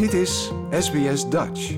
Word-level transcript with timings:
Dit 0.00 0.12
is 0.12 0.50
SBS 0.70 1.28
Dutch. 1.28 1.76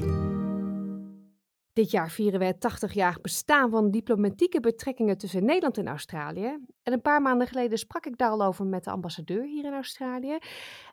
Dit 1.72 1.91
jaar 1.91 2.10
vieren 2.10 2.38
we 2.38 2.45
het 2.45 2.84
80-jarig 2.84 3.20
bestaan 3.20 3.70
van 3.70 3.91
diplomatieke 3.91 4.60
betrekkingen 4.60 5.18
tussen 5.18 5.45
Nederland 5.45 5.79
en 5.79 5.88
Australië. 5.88 6.58
En 6.83 6.93
een 6.93 7.00
paar 7.00 7.22
maanden 7.22 7.47
geleden 7.47 7.79
sprak 7.79 8.06
ik 8.06 8.18
daar 8.18 8.30
al 8.30 8.45
over 8.45 8.66
met 8.66 8.84
de 8.84 8.90
ambassadeur 8.90 9.45
hier 9.45 9.64
in 9.64 9.72
Australië. 9.72 10.38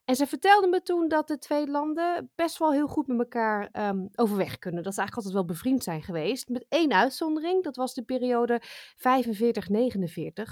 En 0.06 0.16
ze 0.16 0.28
vertelde 0.28 0.68
me 0.68 0.82
toen 0.82 1.08
dat 1.08 1.28
de 1.28 1.38
twee 1.38 1.68
landen 1.68 2.32
best 2.36 2.58
wel 2.58 2.72
heel 2.72 2.88
goed 2.88 3.08
met 3.08 3.20
elkaar 3.20 3.88
um, 3.90 4.10
overweg 4.16 4.60
kunnen. 4.60 4.84
Dat 4.84 4.94
ze 4.94 5.00
eigenlijk 5.00 5.28
altijd 5.28 5.34
wel 5.34 5.56
bevriend 5.56 5.84
zijn 5.84 6.04
geweest. 6.04 6.50
Met 6.50 6.66
één 6.70 6.94
uitzondering, 6.94 7.64
dat 7.64 7.76
was 7.76 7.94
de 7.94 8.04
periode 8.04 8.62
45-49. 8.62 8.66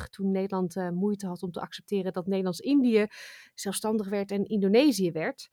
Toen 0.10 0.32
Nederland 0.32 0.76
uh, 0.76 0.90
moeite 0.90 1.28
had 1.28 1.44
om 1.44 1.52
te 1.52 1.62
accepteren 1.62 2.14
dat 2.14 2.28
Nederlands-Indië 2.28 3.08
zelfstandig 3.54 4.10
werd 4.10 4.32
en 4.32 4.46
Indonesië 4.46 5.12
werd. 5.12 5.50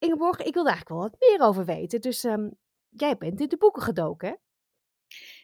Ingeborg, 0.00 0.38
ik 0.38 0.54
wilde 0.54 0.70
eigenlijk 0.70 1.00
wel 1.00 1.10
wat 1.10 1.20
meer 1.20 1.48
over 1.48 1.64
weten. 1.64 2.00
Dus 2.00 2.24
um, 2.24 2.58
jij 2.88 3.16
bent 3.16 3.40
in 3.40 3.48
de 3.48 3.56
boeken 3.56 3.82
gedoken, 3.82 4.28
hè? 4.28 4.34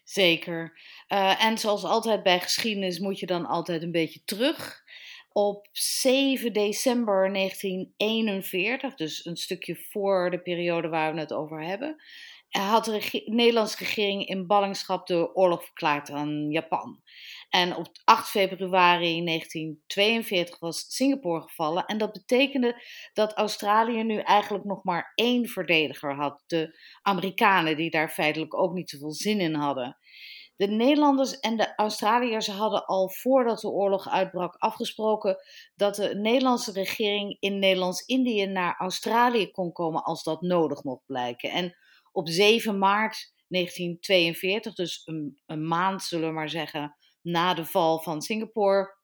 Zeker. 0.04 0.80
Uh, 1.08 1.44
en 1.44 1.58
zoals 1.58 1.84
altijd 1.84 2.22
bij 2.22 2.40
geschiedenis 2.40 2.98
moet 2.98 3.18
je 3.18 3.26
dan 3.26 3.46
altijd 3.46 3.82
een 3.82 3.90
beetje 3.90 4.24
terug. 4.24 4.84
Op 5.32 5.68
7 5.72 6.52
december 6.52 7.32
1941, 7.32 8.94
dus 8.94 9.24
een 9.24 9.36
stukje 9.36 9.76
voor 9.76 10.30
de 10.30 10.40
periode 10.40 10.88
waar 10.88 11.14
we 11.14 11.20
het 11.20 11.32
over 11.32 11.62
hebben, 11.62 11.96
had 12.48 12.84
de 12.84 13.22
Nederlandse 13.24 13.78
regering 13.78 14.26
in 14.26 14.46
ballingschap 14.46 15.06
de 15.06 15.34
oorlog 15.34 15.64
verklaard 15.64 16.10
aan 16.10 16.50
Japan. 16.50 17.02
En 17.48 17.76
op 17.76 17.88
8 18.04 18.28
februari 18.28 19.24
1942 19.24 20.58
was 20.58 20.84
Singapore 20.88 21.42
gevallen. 21.42 21.84
En 21.84 21.98
dat 21.98 22.12
betekende 22.12 22.82
dat 23.12 23.32
Australië 23.32 24.02
nu 24.02 24.18
eigenlijk 24.18 24.64
nog 24.64 24.84
maar 24.84 25.12
één 25.14 25.48
verdediger 25.48 26.14
had. 26.14 26.42
De 26.46 26.78
Amerikanen, 27.02 27.76
die 27.76 27.90
daar 27.90 28.10
feitelijk 28.10 28.58
ook 28.58 28.72
niet 28.72 28.90
zoveel 28.90 29.12
zin 29.12 29.40
in 29.40 29.54
hadden. 29.54 29.96
De 30.56 30.66
Nederlanders 30.66 31.40
en 31.40 31.56
de 31.56 31.74
Australiërs 31.74 32.46
hadden 32.46 32.86
al 32.86 33.10
voordat 33.10 33.60
de 33.60 33.68
oorlog 33.68 34.08
uitbrak 34.08 34.54
afgesproken 34.58 35.36
dat 35.74 35.94
de 35.94 36.14
Nederlandse 36.14 36.72
regering 36.72 37.36
in 37.40 37.58
Nederlands-Indië 37.58 38.46
naar 38.46 38.76
Australië 38.78 39.50
kon 39.50 39.72
komen 39.72 40.02
als 40.02 40.22
dat 40.22 40.40
nodig 40.40 40.82
mocht 40.82 41.06
blijken. 41.06 41.50
En 41.50 41.76
op 42.12 42.28
7 42.28 42.78
maart 42.78 43.32
1942, 43.48 44.74
dus 44.74 45.02
een, 45.04 45.40
een 45.46 45.66
maand 45.68 46.02
zullen 46.02 46.28
we 46.28 46.34
maar 46.34 46.50
zeggen, 46.50 46.96
na 47.26 47.54
de 47.54 47.64
val 47.64 48.02
van 48.02 48.22
Singapore 48.22 48.94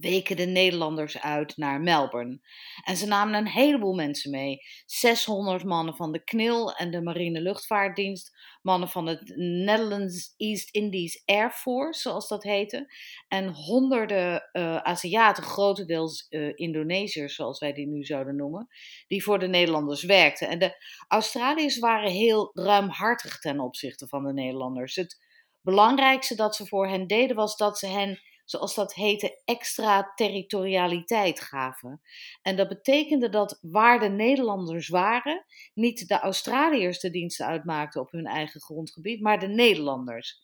weken 0.00 0.36
de 0.36 0.44
Nederlanders 0.44 1.20
uit 1.20 1.56
naar 1.56 1.80
Melbourne. 1.80 2.40
En 2.84 2.96
ze 2.96 3.06
namen 3.06 3.34
een 3.34 3.48
heleboel 3.48 3.94
mensen 3.94 4.30
mee. 4.30 4.58
600 4.86 5.64
mannen 5.64 5.96
van 5.96 6.12
de 6.12 6.24
KNIL 6.24 6.74
en 6.74 6.90
de 6.90 7.02
Marine 7.02 7.40
Luchtvaartdienst, 7.40 8.36
mannen 8.62 8.88
van 8.88 9.06
het 9.06 9.36
Netherlands 9.36 10.34
East 10.36 10.70
Indies 10.70 11.22
Air 11.24 11.50
Force, 11.50 12.00
zoals 12.00 12.28
dat 12.28 12.42
heette, 12.42 12.94
en 13.28 13.48
honderden 13.48 14.48
uh, 14.52 14.76
Aziaten, 14.76 15.42
grotendeels 15.42 16.26
uh, 16.30 16.52
Indonesiërs, 16.54 17.34
zoals 17.34 17.58
wij 17.58 17.72
die 17.72 17.86
nu 17.86 18.04
zouden 18.04 18.36
noemen, 18.36 18.68
die 19.06 19.22
voor 19.22 19.38
de 19.38 19.48
Nederlanders 19.48 20.02
werkten. 20.02 20.48
En 20.48 20.58
de 20.58 20.84
Australiërs 21.08 21.78
waren 21.78 22.10
heel 22.10 22.50
ruimhartig 22.54 23.38
ten 23.38 23.60
opzichte 23.60 24.08
van 24.08 24.24
de 24.24 24.32
Nederlanders. 24.32 24.94
Het 24.94 25.30
belangrijkste 25.62 26.34
dat 26.34 26.56
ze 26.56 26.66
voor 26.66 26.88
hen 26.88 27.06
deden 27.06 27.36
was 27.36 27.56
dat 27.56 27.78
ze 27.78 27.86
hen, 27.86 28.20
zoals 28.44 28.74
dat 28.74 28.94
heette, 28.94 29.40
extra 29.44 30.12
territorialiteit 30.14 31.40
gaven. 31.40 32.00
En 32.42 32.56
dat 32.56 32.68
betekende 32.68 33.28
dat 33.28 33.58
waar 33.60 34.00
de 34.00 34.08
Nederlanders 34.08 34.88
waren, 34.88 35.44
niet 35.74 36.08
de 36.08 36.18
Australiërs 36.18 37.00
de 37.00 37.10
diensten 37.10 37.46
uitmaakten 37.46 38.00
op 38.00 38.10
hun 38.10 38.26
eigen 38.26 38.60
grondgebied, 38.60 39.20
maar 39.20 39.38
de 39.38 39.48
Nederlanders. 39.48 40.40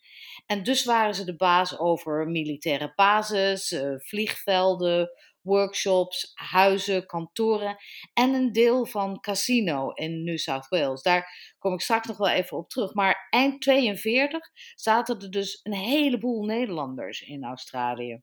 En 0.47 0.63
dus 0.63 0.85
waren 0.85 1.15
ze 1.15 1.25
de 1.25 1.37
baas 1.37 1.79
over 1.79 2.29
militaire 2.29 2.93
bases, 2.95 3.73
eh, 3.73 3.95
vliegvelden, 3.97 5.11
workshops, 5.43 6.33
huizen, 6.35 7.07
kantoren 7.07 7.77
en 8.13 8.35
een 8.35 8.53
deel 8.53 8.87
van 8.87 9.21
casino 9.21 9.91
in 9.91 10.25
New 10.25 10.39
South 10.39 10.69
Wales. 10.69 11.03
Daar 11.03 11.55
kom 11.59 11.73
ik 11.73 11.81
straks 11.81 12.07
nog 12.07 12.17
wel 12.17 12.29
even 12.29 12.57
op 12.57 12.69
terug. 12.69 12.95
Maar 12.95 13.27
eind 13.31 13.61
42 13.61 14.51
zaten 14.75 15.21
er 15.21 15.31
dus 15.31 15.61
een 15.63 15.75
heleboel 15.75 16.45
Nederlanders 16.45 17.21
in 17.21 17.45
Australië. 17.45 18.23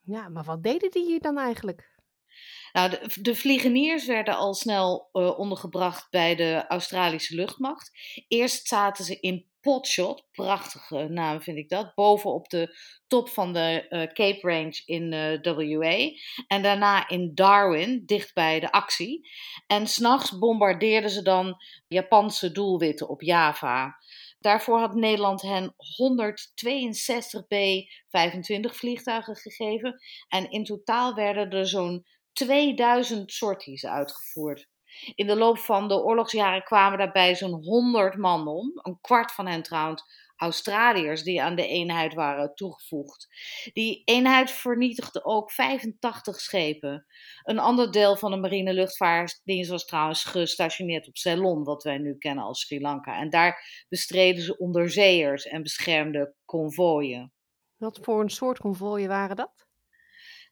Ja, 0.00 0.28
maar 0.28 0.44
wat 0.44 0.62
deden 0.62 0.90
die 0.90 1.04
hier 1.04 1.20
dan 1.20 1.38
eigenlijk? 1.38 1.96
Nou, 2.72 2.90
de, 2.90 3.20
de 3.20 3.34
vliegeniers 3.34 4.06
werden 4.06 4.36
al 4.36 4.54
snel 4.54 5.08
uh, 5.12 5.38
ondergebracht 5.38 6.10
bij 6.10 6.34
de 6.34 6.64
Australische 6.68 7.34
luchtmacht. 7.34 7.90
Eerst 8.28 8.66
zaten 8.66 9.04
ze 9.04 9.20
in 9.20 9.46
Potshot, 9.60 10.24
prachtige 10.32 11.08
naam 11.08 11.40
vind 11.42 11.58
ik 11.58 11.68
dat, 11.68 11.94
boven 11.94 12.32
op 12.32 12.48
de 12.48 12.76
top 13.06 13.28
van 13.28 13.52
de 13.52 13.86
uh, 13.90 14.02
Cape 14.02 14.38
Range 14.40 14.82
in 14.84 15.12
uh, 15.12 15.78
WA. 15.78 16.10
En 16.46 16.62
daarna 16.62 17.08
in 17.08 17.34
Darwin, 17.34 18.02
dicht 18.06 18.34
bij 18.34 18.60
de 18.60 18.72
actie. 18.72 19.28
En 19.66 19.86
s'nachts 19.86 20.38
bombardeerden 20.38 21.10
ze 21.10 21.22
dan 21.22 21.56
Japanse 21.88 22.52
doelwitten 22.52 23.08
op 23.08 23.22
Java. 23.22 23.96
Daarvoor 24.38 24.78
had 24.78 24.94
Nederland 24.94 25.42
hen 25.42 25.74
162 25.76 27.46
B-25 27.46 28.74
vliegtuigen 28.74 29.36
gegeven. 29.36 30.00
En 30.28 30.50
in 30.50 30.64
totaal 30.64 31.14
werden 31.14 31.50
er 31.50 31.66
zo'n 31.66 32.06
2000 32.32 33.32
sorties 33.32 33.86
uitgevoerd. 33.86 34.68
In 35.14 35.26
de 35.26 35.36
loop 35.36 35.58
van 35.58 35.88
de 35.88 36.02
oorlogsjaren 36.02 36.62
kwamen 36.62 36.98
daarbij 36.98 37.34
zo'n 37.34 37.64
100 37.64 38.16
man 38.16 38.48
om. 38.48 38.70
Een 38.74 38.98
kwart 39.00 39.32
van 39.32 39.46
hen 39.46 39.62
trouwens 39.62 40.04
Australiërs 40.38 41.22
die 41.22 41.42
aan 41.42 41.54
de 41.54 41.66
eenheid 41.66 42.14
waren 42.14 42.54
toegevoegd. 42.54 43.28
Die 43.72 44.02
eenheid 44.04 44.50
vernietigde 44.50 45.24
ook 45.24 45.52
85 45.52 46.40
schepen. 46.40 47.06
Een 47.42 47.58
ander 47.58 47.92
deel 47.92 48.16
van 48.16 48.30
de 48.30 48.36
marine 48.36 48.72
luchtvaartdienst 48.72 49.70
was 49.70 49.84
trouwens 49.84 50.24
gestationeerd 50.24 51.08
op 51.08 51.16
Ceylon, 51.16 51.64
wat 51.64 51.82
wij 51.82 51.98
nu 51.98 52.18
kennen 52.18 52.44
als 52.44 52.60
Sri 52.60 52.80
Lanka. 52.80 53.18
En 53.18 53.30
daar 53.30 53.84
bestreden 53.88 54.42
ze 54.42 54.58
onderzeeërs 54.58 55.46
en 55.46 55.62
beschermde 55.62 56.34
konvooien. 56.44 57.32
Wat 57.76 57.98
voor 58.02 58.20
een 58.20 58.30
soort 58.30 58.58
konvooien 58.58 59.08
waren 59.08 59.36
dat? 59.36 59.67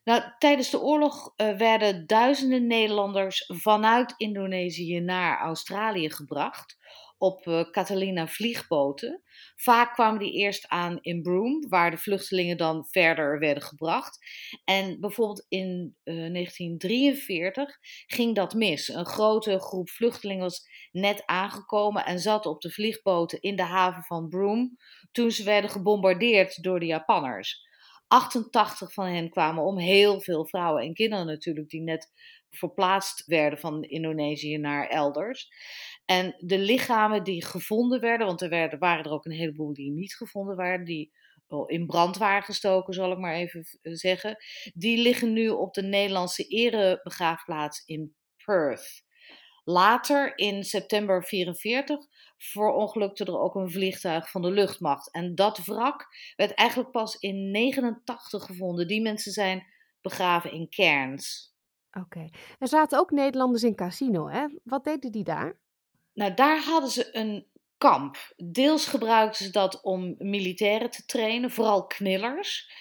Nou, 0.07 0.21
tijdens 0.37 0.69
de 0.69 0.81
oorlog 0.81 1.33
uh, 1.37 1.57
werden 1.57 2.05
duizenden 2.05 2.67
Nederlanders 2.67 3.43
vanuit 3.47 4.13
Indonesië 4.17 4.99
naar 4.99 5.39
Australië 5.39 6.11
gebracht 6.11 6.77
op 7.17 7.45
uh, 7.47 7.61
Catalina 7.71 8.27
vliegboten. 8.27 9.21
Vaak 9.55 9.93
kwamen 9.93 10.19
die 10.19 10.31
eerst 10.31 10.67
aan 10.67 10.97
in 11.01 11.21
Broome, 11.21 11.67
waar 11.69 11.91
de 11.91 11.97
vluchtelingen 11.97 12.57
dan 12.57 12.85
verder 12.89 13.39
werden 13.39 13.63
gebracht. 13.63 14.19
En 14.63 14.99
bijvoorbeeld 14.99 15.45
in 15.49 15.95
uh, 16.03 16.25
eh, 16.25 16.33
1943 16.33 17.77
ging 18.05 18.35
dat 18.35 18.53
mis. 18.53 18.87
Een 18.87 19.05
grote 19.05 19.59
groep 19.59 19.89
vluchtelingen 19.89 20.43
was 20.43 20.67
net 20.91 21.23
aangekomen 21.25 22.05
en 22.05 22.19
zat 22.19 22.45
op 22.45 22.61
de 22.61 22.71
vliegboten 22.71 23.41
in 23.41 23.55
de 23.55 23.63
haven 23.63 24.03
van 24.03 24.27
Broome 24.29 24.77
toen 25.11 25.31
ze 25.31 25.43
werden 25.43 25.69
gebombardeerd 25.69 26.63
door 26.63 26.79
de 26.79 26.85
Japanners. 26.85 27.66
88 28.07 28.93
van 28.93 29.05
hen 29.05 29.29
kwamen 29.29 29.63
om. 29.63 29.77
Heel 29.77 30.21
veel 30.21 30.47
vrouwen 30.47 30.83
en 30.83 30.93
kinderen 30.93 31.25
natuurlijk, 31.25 31.69
die 31.69 31.81
net 31.81 32.11
verplaatst 32.49 33.25
werden 33.25 33.59
van 33.59 33.83
Indonesië 33.83 34.57
naar 34.57 34.87
elders. 34.87 35.49
En 36.05 36.35
de 36.37 36.57
lichamen 36.57 37.23
die 37.23 37.45
gevonden 37.45 37.99
werden, 37.99 38.27
want 38.27 38.41
er 38.41 38.49
werden, 38.49 38.79
waren 38.79 39.05
er 39.05 39.11
ook 39.11 39.25
een 39.25 39.31
heleboel 39.31 39.73
die 39.73 39.91
niet 39.91 40.15
gevonden 40.15 40.55
waren, 40.55 40.85
die 40.85 41.11
in 41.65 41.85
brand 41.85 42.17
waren 42.17 42.43
gestoken, 42.43 42.93
zal 42.93 43.11
ik 43.11 43.17
maar 43.17 43.33
even 43.33 43.65
zeggen. 43.81 44.37
Die 44.73 44.97
liggen 44.97 45.33
nu 45.33 45.49
op 45.49 45.73
de 45.73 45.83
Nederlandse 45.83 46.43
erebegraafplaats 46.43 47.85
in 47.85 48.15
Perth. 48.45 49.05
Later, 49.69 50.37
in 50.37 50.63
september 50.63 51.23
44, 51.23 52.05
verongelukte 52.37 53.25
er 53.25 53.39
ook 53.39 53.55
een 53.55 53.71
vliegtuig 53.71 54.31
van 54.31 54.41
de 54.41 54.51
luchtmacht. 54.51 55.11
En 55.11 55.35
dat 55.35 55.65
wrak 55.65 56.07
werd 56.35 56.53
eigenlijk 56.53 56.91
pas 56.91 57.15
in 57.15 57.51
89 57.51 58.45
gevonden. 58.45 58.87
Die 58.87 59.01
mensen 59.01 59.31
zijn 59.31 59.65
begraven 60.01 60.51
in 60.51 60.69
Cairns. 60.69 61.55
Oké. 61.91 62.29
Er 62.59 62.67
zaten 62.67 62.99
ook 62.99 63.11
Nederlanders 63.11 63.63
in 63.63 63.75
Casino, 63.75 64.29
hè? 64.29 64.45
Wat 64.63 64.83
deden 64.83 65.11
die 65.11 65.23
daar? 65.23 65.59
Nou, 66.13 66.33
daar 66.33 66.63
hadden 66.63 66.89
ze 66.89 67.15
een 67.15 67.47
kamp. 67.77 68.33
Deels 68.35 68.85
gebruikten 68.85 69.45
ze 69.45 69.51
dat 69.51 69.81
om 69.81 70.15
militairen 70.17 70.89
te 70.89 71.05
trainen, 71.05 71.51
vooral 71.51 71.87
knillers. 71.87 72.71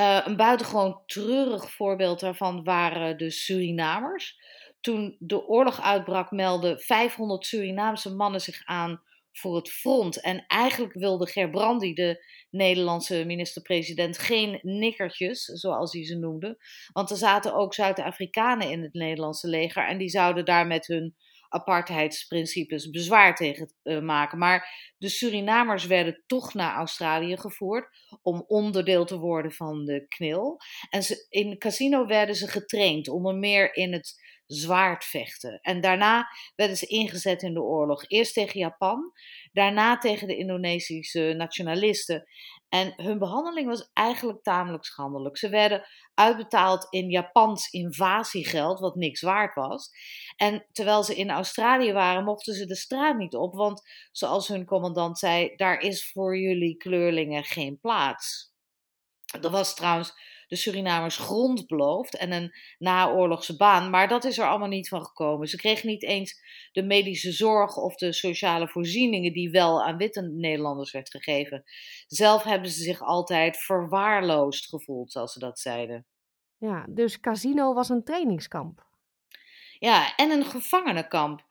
Uh, 0.00 0.20
een 0.24 0.36
buitengewoon 0.36 1.02
treurig 1.06 1.70
voorbeeld 1.70 2.20
daarvan 2.20 2.64
waren 2.64 3.18
de 3.18 3.30
Surinamers 3.30 4.42
toen 4.84 5.16
de 5.18 5.46
oorlog 5.46 5.80
uitbrak, 5.80 6.30
meldden 6.30 6.80
500 6.80 7.46
Surinaamse 7.46 8.14
mannen 8.14 8.40
zich 8.40 8.62
aan 8.64 9.02
voor 9.32 9.56
het 9.56 9.70
front. 9.70 10.20
En 10.20 10.44
eigenlijk 10.46 10.92
wilde 10.92 11.26
Gerbrandi, 11.26 11.94
de 11.94 12.24
Nederlandse 12.50 13.24
minister-president, 13.24 14.18
geen 14.18 14.58
nikkertjes, 14.62 15.44
zoals 15.44 15.92
hij 15.92 16.04
ze 16.04 16.18
noemde. 16.18 16.58
Want 16.92 17.10
er 17.10 17.16
zaten 17.16 17.54
ook 17.54 17.74
Zuid-Afrikanen 17.74 18.70
in 18.70 18.82
het 18.82 18.92
Nederlandse 18.92 19.48
leger 19.48 19.86
en 19.88 19.98
die 19.98 20.08
zouden 20.08 20.44
daar 20.44 20.66
met 20.66 20.86
hun 20.86 21.14
apartheidsprincipes 21.48 22.90
bezwaar 22.90 23.34
tegen 23.34 23.72
uh, 23.82 24.00
maken. 24.00 24.38
Maar 24.38 24.92
de 24.98 25.08
Surinamers 25.08 25.86
werden 25.86 26.22
toch 26.26 26.54
naar 26.54 26.74
Australië 26.74 27.36
gevoerd 27.36 27.88
om 28.22 28.44
onderdeel 28.46 29.04
te 29.04 29.18
worden 29.18 29.52
van 29.52 29.84
de 29.84 30.06
KNIL. 30.08 30.56
En 30.90 31.02
in 31.28 31.58
casino 31.58 32.06
werden 32.06 32.34
ze 32.34 32.48
getraind, 32.48 33.08
onder 33.08 33.34
meer 33.34 33.74
in 33.74 33.92
het 33.92 34.23
zwaardvechten. 34.46 35.58
En 35.60 35.80
daarna 35.80 36.28
werden 36.54 36.76
ze 36.76 36.86
ingezet 36.86 37.42
in 37.42 37.54
de 37.54 37.62
oorlog. 37.62 38.08
Eerst 38.08 38.34
tegen 38.34 38.60
Japan, 38.60 39.12
daarna 39.52 39.98
tegen 39.98 40.26
de 40.26 40.36
Indonesische 40.36 41.34
nationalisten. 41.36 42.26
En 42.68 42.92
hun 42.96 43.18
behandeling 43.18 43.68
was 43.68 43.90
eigenlijk 43.92 44.42
tamelijk 44.42 44.84
schandelijk. 44.84 45.38
Ze 45.38 45.48
werden 45.48 45.86
uitbetaald 46.14 46.86
in 46.90 47.10
Japans 47.10 47.68
invasiegeld, 47.68 48.80
wat 48.80 48.94
niks 48.94 49.20
waard 49.20 49.54
was. 49.54 49.90
En 50.36 50.66
terwijl 50.72 51.02
ze 51.02 51.14
in 51.14 51.30
Australië 51.30 51.92
waren, 51.92 52.24
mochten 52.24 52.54
ze 52.54 52.66
de 52.66 52.76
straat 52.76 53.16
niet 53.16 53.34
op, 53.34 53.54
want 53.54 53.82
zoals 54.12 54.48
hun 54.48 54.64
commandant 54.64 55.18
zei, 55.18 55.56
daar 55.56 55.80
is 55.80 56.10
voor 56.10 56.38
jullie 56.38 56.76
kleurlingen 56.76 57.44
geen 57.44 57.78
plaats. 57.80 58.52
Dat 59.40 59.50
was 59.50 59.74
trouwens 59.74 60.12
de 60.54 60.60
Surinamers 60.60 61.16
grond 61.16 61.66
beloofd 61.66 62.16
en 62.16 62.32
een 62.32 62.54
naoorlogse 62.78 63.56
baan. 63.56 63.90
Maar 63.90 64.08
dat 64.08 64.24
is 64.24 64.38
er 64.38 64.46
allemaal 64.46 64.68
niet 64.68 64.88
van 64.88 65.04
gekomen. 65.04 65.48
Ze 65.48 65.56
kregen 65.56 65.88
niet 65.88 66.02
eens 66.02 66.42
de 66.72 66.82
medische 66.82 67.32
zorg 67.32 67.76
of 67.76 67.94
de 67.94 68.12
sociale 68.12 68.68
voorzieningen 68.68 69.32
die 69.32 69.50
wel 69.50 69.84
aan 69.84 69.96
witte 69.96 70.22
Nederlanders 70.22 70.92
werd 70.92 71.10
gegeven. 71.10 71.62
Zelf 72.06 72.42
hebben 72.42 72.70
ze 72.70 72.82
zich 72.82 73.02
altijd 73.02 73.56
verwaarloosd 73.56 74.68
gevoeld, 74.68 75.12
zoals 75.12 75.32
ze 75.32 75.38
dat 75.38 75.58
zeiden. 75.58 76.06
Ja, 76.58 76.86
dus 76.88 77.20
Casino 77.20 77.74
was 77.74 77.88
een 77.88 78.04
trainingskamp. 78.04 78.86
Ja, 79.78 80.16
en 80.16 80.30
een 80.30 80.44
gevangenenkamp. 80.44 81.44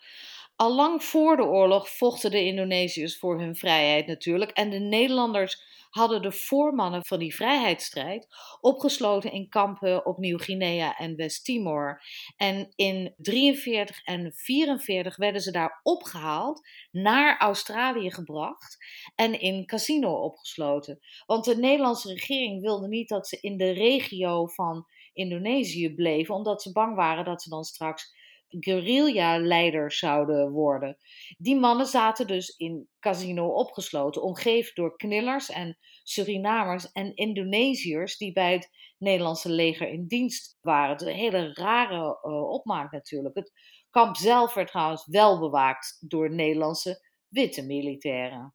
Al 0.64 0.76
lang 0.76 1.04
voor 1.04 1.36
de 1.36 1.44
oorlog 1.44 1.90
vochten 1.90 2.32
de 2.32 2.46
Indonesiërs 2.46 3.18
voor 3.18 3.40
hun 3.40 3.56
vrijheid 3.56 4.08
natuurlijk. 4.08 4.52
En 4.52 4.70
de 4.70 4.80
Nederlanders 4.80 5.62
hadden 5.90 6.22
de 6.22 6.32
voormannen 6.32 7.06
van 7.06 7.20
die 7.20 7.36
vrijheidsstrijd 7.36 8.28
opgesloten 8.62 9.32
in 9.32 9.50
kampen 9.50 10.06
op 10.06 10.18
Nieuw-Guinea 10.18 10.98
en 10.98 11.16
West-Timor. 11.16 12.04
En 12.38 12.74
in 12.76 13.14
43 13.18 14.04
en 14.04 14.34
44 14.36 15.16
werden 15.16 15.42
ze 15.42 15.52
daar 15.52 15.80
opgehaald, 15.82 16.68
naar 16.92 17.40
Australië 17.40 18.12
gebracht 18.12 18.78
en 19.16 19.40
in 19.40 19.66
casino 19.66 20.14
opgesloten. 20.14 21.00
Want 21.26 21.46
de 21.46 21.58
Nederlandse 21.58 22.14
regering 22.14 22.62
wilde 22.62 22.88
niet 22.88 23.10
dat 23.10 23.28
ze 23.28 23.38
in 23.42 23.58
de 23.58 23.72
regio 23.72 24.48
van 24.48 24.88
Indonesië 25.14 25.94
bleven, 25.94 26.36
omdat 26.36 26.62
ze 26.62 26.72
bang 26.72 26.96
waren 26.96 27.26
dat 27.26 27.42
ze 27.42 27.50
dan 27.50 27.64
straks 27.64 28.22
guerrilla-leiders 28.60 30.00
zouden 30.00 30.52
worden. 30.52 30.98
Die 31.38 31.56
mannen 31.56 31.86
zaten 31.86 32.28
dus 32.28 32.50
in 32.58 32.90
casino 33.00 33.48
opgesloten, 33.48 34.22
omgeven 34.22 34.76
door 34.76 34.96
knillers 34.96 35.50
en 35.50 35.78
Surinamers 36.04 36.92
en 36.92 37.16
Indonesiërs 37.16 38.18
die 38.18 38.34
bij 38.34 38.54
het 38.54 38.70
Nederlandse 38.98 39.50
leger 39.50 39.88
in 39.88 40.08
dienst 40.08 40.58
waren. 40.62 41.08
Een 41.08 41.16
hele 41.16 41.54
rare 41.54 42.20
uh, 42.22 42.50
opmaak 42.50 42.92
natuurlijk. 42.92 43.36
Het 43.36 43.52
kamp 43.90 44.16
zelf 44.16 44.54
werd 44.54 44.68
trouwens 44.68 45.08
wel 45.08 45.40
bewaakt 45.40 45.98
door 46.08 46.34
Nederlandse 46.34 47.08
witte 47.28 47.66
militairen. 47.66 48.54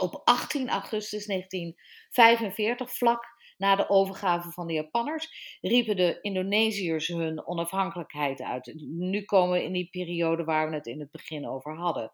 Op 0.00 0.20
18 0.24 0.68
augustus 0.68 1.26
1945, 1.26 2.96
vlak 2.96 3.33
na 3.56 3.76
de 3.76 3.88
overgave 3.88 4.50
van 4.50 4.66
de 4.66 4.72
Japanners 4.72 5.58
riepen 5.60 5.96
de 5.96 6.18
Indonesiërs 6.20 7.08
hun 7.08 7.46
onafhankelijkheid 7.46 8.42
uit. 8.42 8.74
Nu 8.86 9.22
komen 9.22 9.52
we 9.52 9.64
in 9.64 9.72
die 9.72 9.88
periode 9.90 10.44
waar 10.44 10.68
we 10.68 10.74
het 10.74 10.86
in 10.86 11.00
het 11.00 11.10
begin 11.10 11.48
over 11.48 11.76
hadden. 11.76 12.12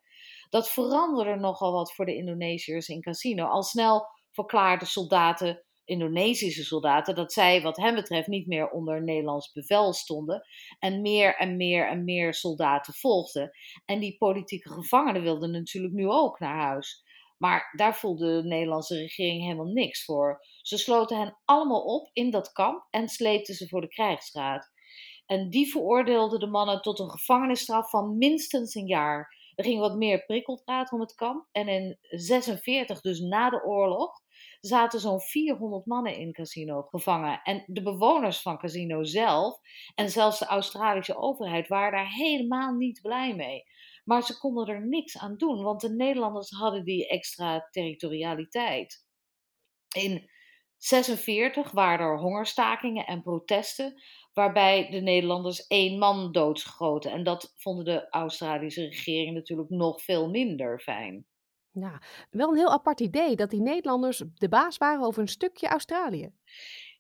Dat 0.48 0.70
veranderde 0.70 1.37
nogal 1.37 1.72
wat 1.72 1.94
voor 1.94 2.06
de 2.06 2.16
Indonesiërs 2.16 2.88
in 2.88 3.00
Casino. 3.00 3.44
Al 3.46 3.62
snel 3.62 4.06
verklaarden 4.31 4.88
soldaten, 4.88 5.64
Indonesische 5.84 6.64
soldaten, 6.64 7.14
dat 7.14 7.32
zij 7.32 7.62
wat 7.62 7.76
hen 7.76 7.94
betreft 7.94 8.28
niet 8.28 8.46
meer 8.46 8.69
onder 8.69 9.02
Nederlands 9.02 9.52
bevel 9.52 9.92
stonden. 9.92 10.46
En 10.78 11.00
meer 11.00 11.37
en 11.37 11.56
meer 11.56 11.88
en 11.88 12.04
meer 12.04 12.34
soldaten 12.34 12.94
volgden. 12.94 13.50
En 13.84 14.00
die 14.00 14.16
politieke 14.16 14.72
gevangenen 14.72 15.22
wilden 15.22 15.50
natuurlijk 15.50 15.94
nu 15.94 16.08
ook 16.08 16.38
naar 16.38 16.58
huis. 16.60 17.04
Maar 17.40 17.72
daar 17.76 17.96
voelde 17.96 18.42
de 18.42 18.48
Nederlandse 18.48 18.96
regering 18.96 19.42
helemaal 19.42 19.72
niks 19.72 20.04
voor. 20.04 20.46
Ze 20.62 20.78
sloten 20.78 21.19
hen 21.19 21.38
allemaal 21.44 21.82
op 21.82 22.10
in 22.12 22.31
dat 22.31 22.52
kamp 22.52 22.87
en 22.90 23.08
sleepten 23.08 23.54
ze 23.54 23.69
voor 23.69 23.81
de 23.81 23.88
krijgsraad. 23.88 24.70
En 25.26 25.50
die 25.50 25.70
veroordeelde 25.70 26.38
de 26.38 26.46
mannen 26.46 26.82
tot 26.82 26.98
een 26.98 27.10
gevangenisstraf 27.10 27.90
van 27.90 28.19
minstens 28.19 28.75
een 28.75 28.87
jaar. 28.87 29.37
Er 29.54 29.64
ging 29.64 29.81
wat 29.81 29.96
meer 29.96 30.25
prikkeldraad 30.25 30.92
om 30.92 31.00
het 31.00 31.14
kamp. 31.14 31.48
En 31.52 31.69
in 31.69 31.98
46, 32.00 33.00
dus 33.00 33.20
na 33.20 33.50
de 33.50 33.64
oorlog, 33.64 34.10
zaten 34.60 35.00
zo'n 35.00 35.20
400 35.20 35.87
mannen 35.87 36.16
in 36.16 36.32
Casino 36.32 36.82
gevangen. 36.82 37.40
En 37.42 37.62
de 37.66 37.82
bewoners 37.82 38.42
van 38.42 38.58
Casino 38.58 39.04
zelf 39.04 39.58
en 39.94 40.10
zelfs 40.10 40.38
de 40.38 40.46
Australische 40.46 41.16
overheid 41.16 41.69
waren 41.69 41.92
daar 41.92 42.12
helemaal 42.12 42.75
niet 42.75 43.00
blij 43.02 43.34
mee. 43.34 43.64
Maar 44.11 44.23
ze 44.23 44.39
konden 44.39 44.67
er 44.67 44.87
niks 44.87 45.19
aan 45.19 45.37
doen, 45.37 45.62
want 45.62 45.81
de 45.81 45.91
Nederlanders 45.91 46.51
hadden 46.51 46.85
die 46.85 47.09
extra 47.09 47.69
territorialiteit. 47.71 49.05
In 49.97 50.31
46 50.77 51.71
waren 51.71 52.07
er 52.07 52.19
hongerstakingen 52.19 53.07
en 53.07 53.23
protesten, 53.23 54.03
waarbij 54.33 54.91
de 54.91 55.01
Nederlanders 55.01 55.67
één 55.67 55.99
man 55.99 56.33
doodschoten. 56.33 57.11
En 57.11 57.23
dat 57.23 57.55
vonden 57.57 57.85
de 57.85 58.11
Australische 58.11 58.85
regering 58.85 59.35
natuurlijk 59.35 59.71
nog 59.71 60.03
veel 60.03 60.31
minder 60.31 60.81
fijn. 60.81 61.27
Ja, 61.73 62.03
wel 62.31 62.49
een 62.49 62.57
heel 62.57 62.73
apart 62.73 63.01
idee 63.01 63.37
dat 63.37 63.51
die 63.51 63.62
Nederlanders 63.62 64.23
de 64.35 64.49
baas 64.49 64.79
waren 64.79 65.05
over 65.05 65.23
een 65.23 65.29
stukje 65.29 65.69
Australië. 65.69 66.33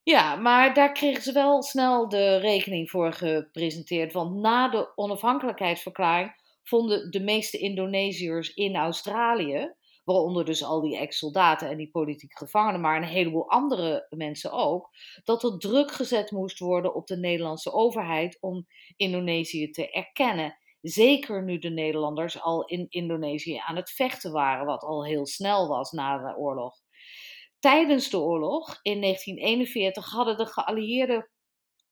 Ja, 0.02 0.36
maar 0.36 0.74
daar 0.74 0.92
kregen 0.92 1.22
ze 1.22 1.32
wel 1.32 1.62
snel 1.62 2.08
de 2.08 2.36
rekening 2.36 2.90
voor 2.90 3.12
gepresenteerd. 3.12 4.12
Want 4.12 4.34
na 4.34 4.68
de 4.68 4.92
onafhankelijkheidsverklaring 4.94 6.38
vonden 6.62 7.10
de 7.10 7.20
meeste 7.20 7.58
Indonesiërs 7.58 8.54
in 8.54 8.76
Australië, 8.76 9.74
waaronder 10.04 10.44
dus 10.44 10.64
al 10.64 10.80
die 10.80 10.96
ex-soldaten 10.96 11.68
en 11.68 11.76
die 11.76 11.90
politieke 11.90 12.36
gevangenen, 12.36 12.80
maar 12.80 12.96
een 12.96 13.08
heleboel 13.08 13.50
andere 13.50 14.06
mensen 14.08 14.52
ook, 14.52 14.88
dat 15.24 15.42
er 15.42 15.58
druk 15.58 15.90
gezet 15.90 16.30
moest 16.30 16.58
worden 16.58 16.94
op 16.94 17.06
de 17.06 17.18
Nederlandse 17.18 17.72
overheid 17.72 18.38
om 18.40 18.66
Indonesië 18.96 19.70
te 19.70 19.90
erkennen. 19.90 20.58
Zeker 20.80 21.44
nu 21.44 21.58
de 21.58 21.70
Nederlanders 21.70 22.40
al 22.40 22.64
in 22.64 22.86
Indonesië 22.88 23.56
aan 23.56 23.76
het 23.76 23.90
vechten 23.90 24.32
waren, 24.32 24.66
wat 24.66 24.82
al 24.82 25.04
heel 25.04 25.26
snel 25.26 25.68
was 25.68 25.90
na 25.90 26.18
de 26.18 26.36
oorlog. 26.36 26.74
Tijdens 27.58 28.10
de 28.10 28.18
oorlog 28.18 28.78
in 28.82 29.00
1941 29.00 30.10
hadden 30.10 30.36
de 30.36 30.46
geallieerden 30.46 31.30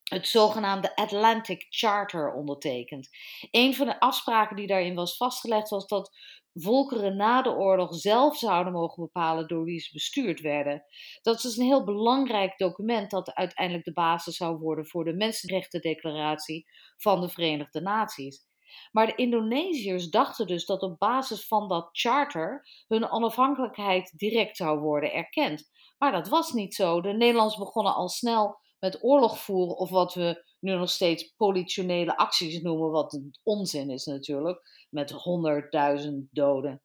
het 0.09 0.29
zogenaamde 0.29 0.97
Atlantic 0.97 1.67
Charter 1.69 2.33
ondertekend. 2.33 3.09
Een 3.51 3.75
van 3.75 3.87
de 3.87 4.01
afspraken 4.01 4.57
die 4.57 4.67
daarin 4.67 4.95
was 4.95 5.17
vastgelegd 5.17 5.69
was 5.69 5.87
dat 5.87 6.17
volkeren 6.53 7.17
na 7.17 7.43
de 7.43 7.51
oorlog 7.51 7.95
zelf 7.95 8.37
zouden 8.37 8.73
mogen 8.73 9.03
bepalen 9.03 9.49
door 9.49 9.65
wie 9.65 9.81
ze 9.81 9.93
bestuurd 9.93 10.41
werden. 10.41 10.85
Dat 11.23 11.37
is 11.37 11.43
dus 11.43 11.57
een 11.57 11.65
heel 11.65 11.85
belangrijk 11.85 12.59
document 12.59 13.11
dat 13.11 13.35
uiteindelijk 13.35 13.85
de 13.85 13.93
basis 13.93 14.37
zou 14.37 14.59
worden 14.59 14.87
voor 14.87 15.05
de 15.05 15.15
Mensenrechtendeclaratie 15.15 16.67
van 16.97 17.21
de 17.21 17.29
Verenigde 17.29 17.81
Naties. 17.81 18.47
Maar 18.93 19.07
de 19.07 19.15
Indonesiërs 19.15 20.11
dachten 20.11 20.47
dus 20.47 20.67
dat 20.67 20.83
op 20.83 20.99
basis 20.99 21.47
van 21.47 21.69
dat 21.69 21.89
charter 21.93 22.69
hun 22.87 23.11
onafhankelijkheid 23.11 24.13
direct 24.17 24.57
zou 24.57 24.79
worden 24.79 25.13
erkend. 25.13 25.71
Maar 25.99 26.13
dat 26.13 26.29
was 26.29 26.53
niet 26.53 26.75
zo. 26.75 27.01
De 27.01 27.13
Nederlanders 27.13 27.59
begonnen 27.59 27.95
al 27.95 28.09
snel 28.09 28.61
met 28.79 29.03
oorlog 29.03 29.39
voeren, 29.39 29.77
of 29.77 29.91
wat 29.91 30.15
we 30.15 30.45
nu 30.61 30.75
nog 30.75 30.91
steeds 30.91 31.35
politionele 31.37 32.17
acties 32.17 32.61
noemen, 32.61 32.91
wat 32.91 33.21
onzin 33.43 33.91
is 33.91 34.05
natuurlijk, 34.05 34.87
met 34.91 35.11
honderdduizend 35.11 36.29
doden. 36.31 36.83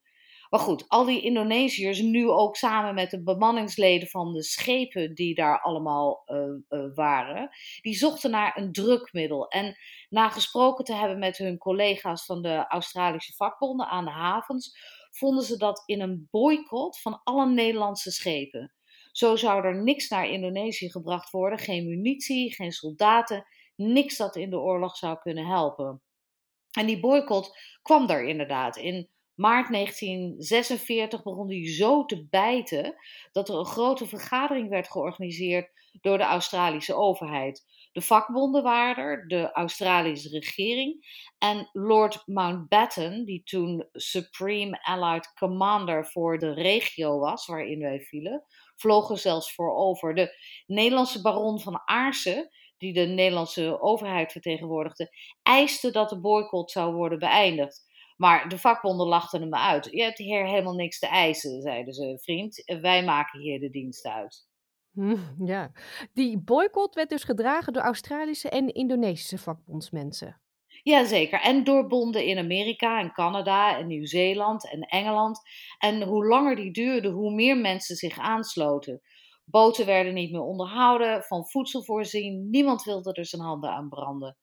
Maar 0.54 0.62
goed, 0.62 0.86
al 0.88 1.06
die 1.06 1.22
Indonesiërs, 1.22 2.02
nu 2.02 2.30
ook 2.30 2.56
samen 2.56 2.94
met 2.94 3.10
de 3.10 3.24
bemanningsleden 3.24 4.08
van 4.08 4.34
de 4.34 4.44
schepen 4.44 5.16
die 5.16 5.36
daar 5.36 5.62
allemaal 5.62 6.24
uh, 6.26 6.38
uh, 6.80 6.96
waren, 6.96 7.50
die 7.82 7.96
zochten 7.96 8.32
naar 8.32 8.58
een 8.58 8.72
drukmiddel. 8.72 9.48
En 9.48 9.76
na 10.10 10.30
gesproken 10.30 10.86
te 10.86 10.94
hebben 10.94 11.20
met 11.20 11.38
hun 11.38 11.58
collega's 11.58 12.26
van 12.26 12.42
de 12.42 12.66
Australische 12.68 13.34
vakbonden 13.34 13.88
aan 13.88 14.06
de 14.06 14.12
havens, 14.12 14.78
vonden 15.12 15.44
ze 15.44 15.58
dat 15.58 15.84
in 15.86 16.02
een 16.02 16.28
boycott 16.32 17.02
van 17.02 17.22
alle 17.24 17.50
Nederlandse 17.50 18.12
schepen. 18.12 18.74
Zo 19.14 19.36
zou 19.36 19.66
er 19.66 19.84
niks 19.84 20.10
naar 20.10 20.30
Indonesië 20.30 20.92
gebracht 20.92 21.32
worden, 21.32 21.60
geen 21.60 21.88
munitie, 21.88 22.54
geen 22.54 22.72
soldaten, 22.72 23.46
niks 23.76 24.18
dat 24.18 24.36
in 24.36 24.50
de 24.50 24.60
oorlog 24.60 24.96
zou 24.98 25.18
kunnen 25.20 25.46
helpen. 25.46 26.02
En 26.72 26.86
die 26.86 27.00
boycott 27.00 27.58
kwam 27.82 28.08
daar 28.08 28.24
inderdaad. 28.24 28.78
In 28.78 29.10
maart 29.34 29.72
1946 29.72 31.24
begon 31.24 31.48
die 31.48 31.68
zo 31.68 32.06
te 32.06 32.28
bijten 32.30 32.96
dat 33.32 33.50
er 33.50 33.56
een 33.56 33.66
grote 33.66 34.08
vergadering 34.08 34.70
werd 34.70 34.92
georganiseerd 34.92 35.70
door 36.02 36.18
de 36.18 36.24
Australische 36.24 36.96
overheid. 36.96 37.66
De 37.94 38.02
vakbonden 38.02 38.64
waren 38.64 39.04
er, 39.04 39.28
de 39.28 39.52
Australische 39.52 40.30
regering 40.30 41.06
en 41.38 41.70
Lord 41.72 42.24
Mountbatten, 42.26 43.26
die 43.26 43.44
toen 43.44 43.88
Supreme 43.92 44.84
Allied 44.84 45.34
Commander 45.34 46.08
voor 46.08 46.40
de 46.40 46.54
regio 46.54 47.20
was 47.20 47.46
waarin 47.46 47.80
wij 47.80 48.00
vielen, 48.00 48.44
vloog 48.76 49.10
er 49.10 49.18
zelfs 49.18 49.54
voor 49.54 49.76
over. 49.76 50.16
De 50.16 50.38
Nederlandse 50.66 51.22
baron 51.22 51.60
van 51.60 51.82
Aarsen, 51.86 52.50
die 52.78 52.94
de 52.94 53.06
Nederlandse 53.06 53.82
overheid 53.82 54.32
vertegenwoordigde, 54.32 55.16
eiste 55.44 55.92
dat 55.92 56.10
de 56.10 56.20
boycott 56.20 56.72
zou 56.72 56.94
worden 56.94 57.20
beëindigd. 57.20 57.92
Maar 58.18 58.50
de 58.50 58.58
vakbonden 58.58 59.08
lachten 59.08 59.42
hem 59.42 59.56
uit. 59.56 59.86
Je 59.92 60.04
hebt 60.04 60.18
hier 60.18 60.46
helemaal 60.48 60.76
niks 60.76 61.00
te 61.00 61.08
eisen, 61.08 61.62
zeiden 61.62 61.94
ze. 61.94 62.20
Vriend, 62.22 62.64
wij 62.82 63.04
maken 63.04 63.40
hier 63.40 63.60
de 63.60 63.70
dienst 63.70 64.06
uit. 64.06 64.53
Ja, 65.46 65.72
die 66.14 66.40
boycott 66.40 66.96
werd 66.96 67.10
dus 67.10 67.24
gedragen 67.24 67.74
door 67.74 67.82
Australische 67.82 68.50
en 68.50 68.74
Indonesische 68.74 69.38
vakbondsmensen. 69.38 70.42
Jazeker, 70.84 71.42
en 71.42 71.64
door 71.64 71.88
bonden 71.88 72.26
in 72.26 72.38
Amerika 72.38 73.00
en 73.00 73.12
Canada 73.12 73.78
en 73.78 73.88
Nieuw-Zeeland 73.88 74.72
en 74.72 74.82
Engeland. 74.82 75.42
En 75.78 76.02
hoe 76.02 76.28
langer 76.28 76.56
die 76.56 76.72
duurde, 76.72 77.10
hoe 77.10 77.34
meer 77.34 77.58
mensen 77.58 77.96
zich 77.96 78.18
aansloten. 78.18 79.02
Boten 79.46 79.86
werden 79.86 80.14
niet 80.14 80.32
meer 80.32 80.42
onderhouden, 80.42 81.24
van 81.24 81.48
voedsel 81.48 81.84
voorzien, 81.84 82.50
niemand 82.50 82.84
wilde 82.84 83.14
er 83.14 83.26
zijn 83.26 83.42
handen 83.42 83.70
aan 83.70 83.90
branden. 83.90 84.38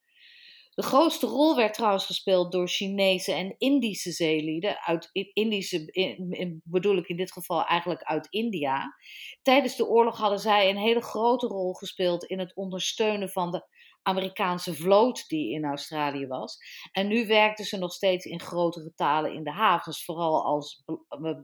De 0.75 0.83
grootste 0.83 1.27
rol 1.27 1.57
werd 1.57 1.75
trouwens 1.75 2.07
gespeeld 2.07 2.53
door 2.53 2.69
Chinese 2.69 3.33
en 3.33 3.55
Indische 3.59 4.11
zeelieden. 4.11 4.81
Uit 4.81 5.11
Indische 5.33 5.85
in, 5.93 6.61
bedoel 6.65 6.97
ik 6.97 7.09
in 7.09 7.17
dit 7.17 7.33
geval 7.33 7.65
eigenlijk 7.65 8.03
uit 8.03 8.27
India. 8.31 8.95
Tijdens 9.43 9.77
de 9.77 9.87
oorlog 9.87 10.19
hadden 10.19 10.39
zij 10.39 10.71
een 10.71 10.77
hele 10.77 11.03
grote 11.03 11.47
rol 11.47 11.73
gespeeld 11.73 12.25
in 12.25 12.39
het 12.39 12.55
ondersteunen 12.55 13.29
van 13.29 13.51
de 13.51 13.69
Amerikaanse 14.03 14.75
vloot 14.75 15.29
die 15.29 15.53
in 15.53 15.65
Australië 15.65 16.27
was. 16.27 16.59
En 16.93 17.09
nu 17.09 17.27
werkten 17.27 17.65
ze 17.65 17.79
nog 17.79 17.93
steeds 17.93 18.25
in 18.25 18.41
grote 18.41 18.81
getalen 18.81 19.35
in 19.35 19.45
de 19.45 19.53
havens, 19.53 20.05
vooral 20.05 20.45
als 20.45 20.85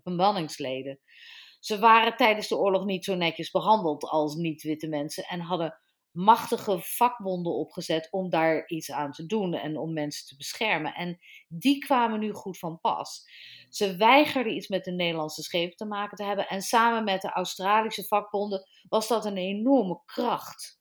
bemanningsleden. 0.02 1.00
Ze 1.60 1.78
waren 1.78 2.16
tijdens 2.16 2.48
de 2.48 2.56
oorlog 2.56 2.84
niet 2.84 3.04
zo 3.04 3.14
netjes 3.14 3.50
behandeld 3.50 4.04
als 4.04 4.34
niet-witte 4.34 4.88
mensen 4.88 5.24
en 5.24 5.40
hadden 5.40 5.80
machtige 6.16 6.78
vakbonden 6.80 7.52
opgezet 7.52 8.08
om 8.10 8.30
daar 8.30 8.68
iets 8.68 8.90
aan 8.90 9.12
te 9.12 9.26
doen 9.26 9.54
en 9.54 9.78
om 9.78 9.92
mensen 9.92 10.26
te 10.26 10.36
beschermen. 10.36 10.94
En 10.94 11.18
die 11.48 11.78
kwamen 11.78 12.20
nu 12.20 12.32
goed 12.32 12.58
van 12.58 12.80
pas. 12.80 13.24
Ze 13.68 13.96
weigerden 13.96 14.54
iets 14.54 14.68
met 14.68 14.84
de 14.84 14.92
Nederlandse 14.92 15.42
schepen 15.42 15.76
te 15.76 15.86
maken 15.86 16.16
te 16.16 16.24
hebben 16.24 16.48
en 16.48 16.62
samen 16.62 17.04
met 17.04 17.22
de 17.22 17.30
Australische 17.30 18.04
vakbonden 18.04 18.68
was 18.88 19.08
dat 19.08 19.24
een 19.24 19.36
enorme 19.36 20.02
kracht. 20.04 20.80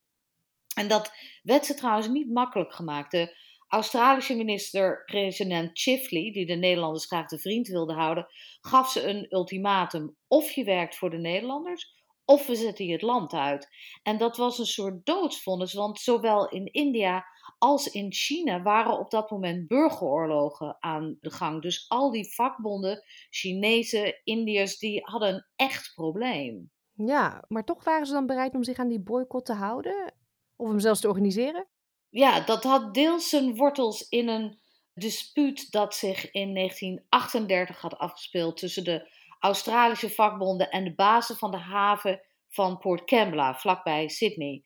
En 0.75 0.87
dat 0.87 1.11
werd 1.43 1.65
ze 1.65 1.73
trouwens 1.73 2.07
niet 2.07 2.31
makkelijk 2.31 2.73
gemaakt. 2.73 3.11
De 3.11 3.43
Australische 3.67 4.35
minister-president 4.35 5.69
Chifley, 5.73 6.31
die 6.31 6.45
de 6.45 6.55
Nederlanders 6.55 7.05
graag 7.05 7.27
de 7.27 7.39
vriend 7.39 7.67
wilde 7.67 7.93
houden, 7.93 8.27
gaf 8.61 8.91
ze 8.91 9.07
een 9.07 9.25
ultimatum. 9.29 10.15
Of 10.27 10.51
je 10.51 10.63
werkt 10.63 10.97
voor 10.97 11.09
de 11.09 11.17
Nederlanders, 11.17 11.94
of 12.25 12.48
we 12.48 12.55
zetten 12.55 12.86
je 12.86 12.91
het 12.91 13.01
land 13.01 13.34
uit. 13.34 13.67
En 14.03 14.17
dat 14.17 14.38
was 14.38 14.60
een 14.60 14.65
soort 14.65 15.05
doodsvonnis, 15.05 15.74
want 15.74 16.00
zowel 16.00 16.50
in 16.50 16.65
India 16.65 17.25
als 17.58 17.88
in 17.88 18.13
China 18.13 18.62
waren 18.62 19.00
op 19.00 19.12
dat 19.12 19.32
moment 19.32 19.67
burgeroorlogen 19.67 20.77
aan 20.79 21.17
de 21.22 21.32
gang. 21.32 21.62
Dus 21.62 21.86
al 21.88 22.12
die 22.12 22.34
vakbonden, 22.34 23.03
Chinezen, 23.29 24.22
Indiërs, 24.24 24.77
die 24.77 25.01
hadden 25.03 25.34
een 25.34 25.46
echt 25.55 25.91
probleem. 25.96 26.72
Ja, 26.94 27.44
maar 27.48 27.63
toch 27.63 27.84
waren 27.84 28.05
ze 28.05 28.13
dan 28.13 28.25
bereid 28.25 28.53
om 28.53 28.63
zich 28.63 28.77
aan 28.77 28.88
die 28.88 29.03
boycott 29.03 29.46
te 29.46 29.53
houden? 29.53 30.13
Of 30.55 30.67
hem 30.70 30.79
zelfs 30.79 31.00
te 31.00 31.08
organiseren? 31.08 31.67
Ja, 32.10 32.39
dat 32.39 32.63
had 32.63 32.94
deels 32.94 33.29
zijn 33.29 33.55
wortels 33.55 34.10
in 34.10 34.27
een 34.27 34.60
dispuut 34.94 35.72
dat 35.72 35.96
zich 35.96 36.32
in 36.32 36.53
1938 36.53 37.82
had 37.82 37.98
afgespeeld 37.98 38.58
tussen 38.58 38.84
de 38.84 39.10
Australische 39.39 40.09
vakbonden 40.09 40.69
en 40.69 40.83
de 40.83 40.95
bazen 40.95 41.35
van 41.35 41.51
de 41.51 41.57
haven 41.57 42.21
van 42.49 42.77
Port 42.77 43.03
Kembla, 43.03 43.55
vlakbij 43.55 44.09
Sydney. 44.09 44.63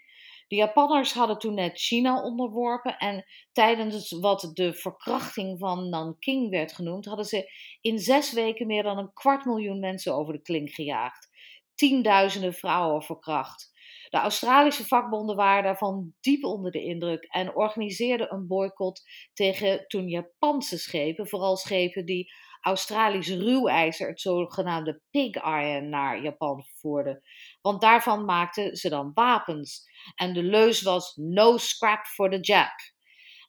De 0.48 0.56
Japanners 0.56 1.14
hadden 1.14 1.38
toen 1.38 1.54
net 1.54 1.80
China 1.80 2.24
onderworpen 2.24 2.98
en 2.98 3.26
tijdens 3.52 4.12
wat 4.12 4.50
de 4.54 4.74
verkrachting 4.74 5.60
van 5.60 5.90
Nanking 5.90 6.50
werd 6.50 6.72
genoemd, 6.72 7.06
hadden 7.06 7.26
ze 7.26 7.52
in 7.82 8.00
zes 8.00 8.34
weken 8.34 8.68
meer 8.68 8.84
dan 8.84 8.98
een 8.98 9.14
kwart 9.14 9.46
miljoen 9.46 9.80
mensen 9.80 10.16
over 10.16 10.34
de 10.34 10.42
klink 10.42 10.70
gejaagd. 10.70 11.30
Tienduizenden 11.76 12.54
vrouwen 12.54 13.02
verkracht. 13.02 13.72
De 14.10 14.18
Australische 14.18 14.86
vakbonden 14.86 15.36
waren 15.36 15.64
daarvan 15.64 16.14
diep 16.22 16.44
onder 16.44 16.72
de 16.72 16.84
indruk 16.84 17.24
en 17.24 17.56
organiseerden 17.56 18.34
een 18.34 18.48
boycott 18.48 19.02
tegen 19.34 19.88
toen 19.88 20.08
Japanse 20.08 20.78
schepen, 20.78 21.28
vooral 21.28 21.56
schepen 21.56 22.06
die 22.06 22.32
Australisch 22.62 23.30
ruwijzer, 23.30 24.08
het 24.08 24.22
zogenaamde 24.22 25.02
pig 25.10 25.36
iron, 25.36 25.90
naar 25.90 26.22
Japan 26.22 26.64
vervoerden. 26.64 27.22
Want 27.62 27.82
daarvan 27.82 28.26
maakten 28.26 28.76
ze 28.76 28.90
dan 28.90 29.12
wapens. 29.14 29.84
En 30.16 30.34
de 30.34 30.44
leus 30.44 30.82
was 30.82 31.16
no 31.16 31.58
scrap 31.58 32.06
for 32.06 32.30
the 32.30 32.40
Jap. 32.40 32.74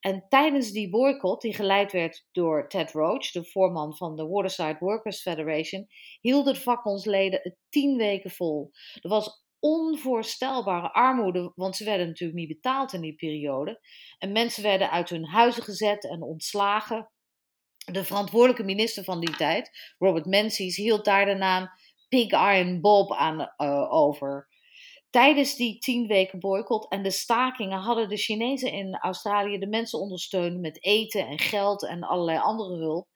En 0.01 0.27
tijdens 0.29 0.71
die 0.71 0.91
boycott, 0.91 1.43
die 1.43 1.55
geleid 1.55 1.93
werd 1.93 2.27
door 2.33 2.69
Ted 2.69 2.93
Roach, 2.93 3.31
de 3.31 3.45
voorman 3.45 3.97
van 3.97 4.17
de 4.17 4.27
Waterside 4.27 4.77
Workers 4.79 5.23
Federation, 5.23 5.87
hielden 6.21 6.55
de 6.55 6.61
vakbondsleden 6.61 7.41
het 7.43 7.57
tien 7.69 7.97
weken 7.97 8.31
vol. 8.31 8.71
Er 9.01 9.09
was 9.09 9.45
onvoorstelbare 9.59 10.93
armoede, 10.93 11.53
want 11.55 11.77
ze 11.77 11.85
werden 11.85 12.07
natuurlijk 12.07 12.39
niet 12.39 12.49
betaald 12.49 12.93
in 12.93 13.01
die 13.01 13.15
periode. 13.15 13.81
En 14.19 14.33
mensen 14.33 14.63
werden 14.63 14.91
uit 14.91 15.09
hun 15.09 15.27
huizen 15.27 15.63
gezet 15.63 16.09
en 16.09 16.23
ontslagen. 16.23 17.11
De 17.93 18.05
verantwoordelijke 18.05 18.65
minister 18.65 19.05
van 19.05 19.21
die 19.21 19.37
tijd, 19.37 19.95
Robert 19.99 20.27
Menzies, 20.27 20.77
hield 20.77 21.05
daar 21.05 21.27
de 21.27 21.35
naam 21.35 21.71
Pig 22.09 22.31
Iron 22.31 22.81
Bob 22.81 23.13
aan 23.13 23.53
uh, 23.59 23.93
over. 23.93 24.49
Tijdens 25.11 25.57
die 25.57 25.79
tien 25.79 26.07
weken 26.07 26.41
boycott 26.41 26.91
en 26.91 27.03
de 27.03 27.11
stakingen 27.11 27.79
hadden 27.79 28.09
de 28.09 28.17
Chinezen 28.17 28.73
in 28.73 28.99
Australië 28.99 29.59
de 29.59 29.67
mensen 29.67 29.99
ondersteund 29.99 30.61
met 30.61 30.85
eten 30.85 31.27
en 31.27 31.39
geld 31.39 31.87
en 31.87 32.03
allerlei 32.03 32.39
andere 32.39 32.77
hulp. 32.77 33.09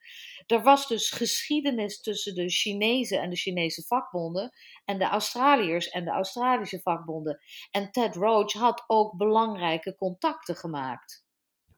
Er 0.47 0.63
was 0.63 0.87
dus 0.87 1.09
geschiedenis 1.09 2.01
tussen 2.01 2.35
de 2.35 2.49
Chinezen 2.49 3.21
en 3.21 3.29
de 3.29 3.35
Chinese 3.35 3.83
vakbonden 3.83 4.51
en 4.85 4.99
de 4.99 5.05
Australiërs 5.05 5.89
en 5.89 6.05
de 6.05 6.11
Australische 6.11 6.79
vakbonden. 6.81 7.39
En 7.71 7.91
Ted 7.91 8.15
Roach 8.15 8.53
had 8.53 8.83
ook 8.87 9.17
belangrijke 9.17 9.95
contacten 9.95 10.55
gemaakt. 10.55 11.24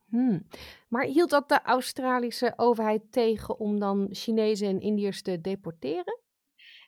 Hmm. 0.09 0.47
Maar 0.89 1.03
hield 1.03 1.29
dat 1.29 1.49
de 1.49 1.61
Australische 1.61 2.53
overheid 2.55 3.11
tegen 3.11 3.59
om 3.59 3.79
dan 3.79 4.07
Chinezen 4.11 4.67
en 4.67 4.81
Indiërs 4.81 5.21
te 5.21 5.41
deporteren? 5.41 6.19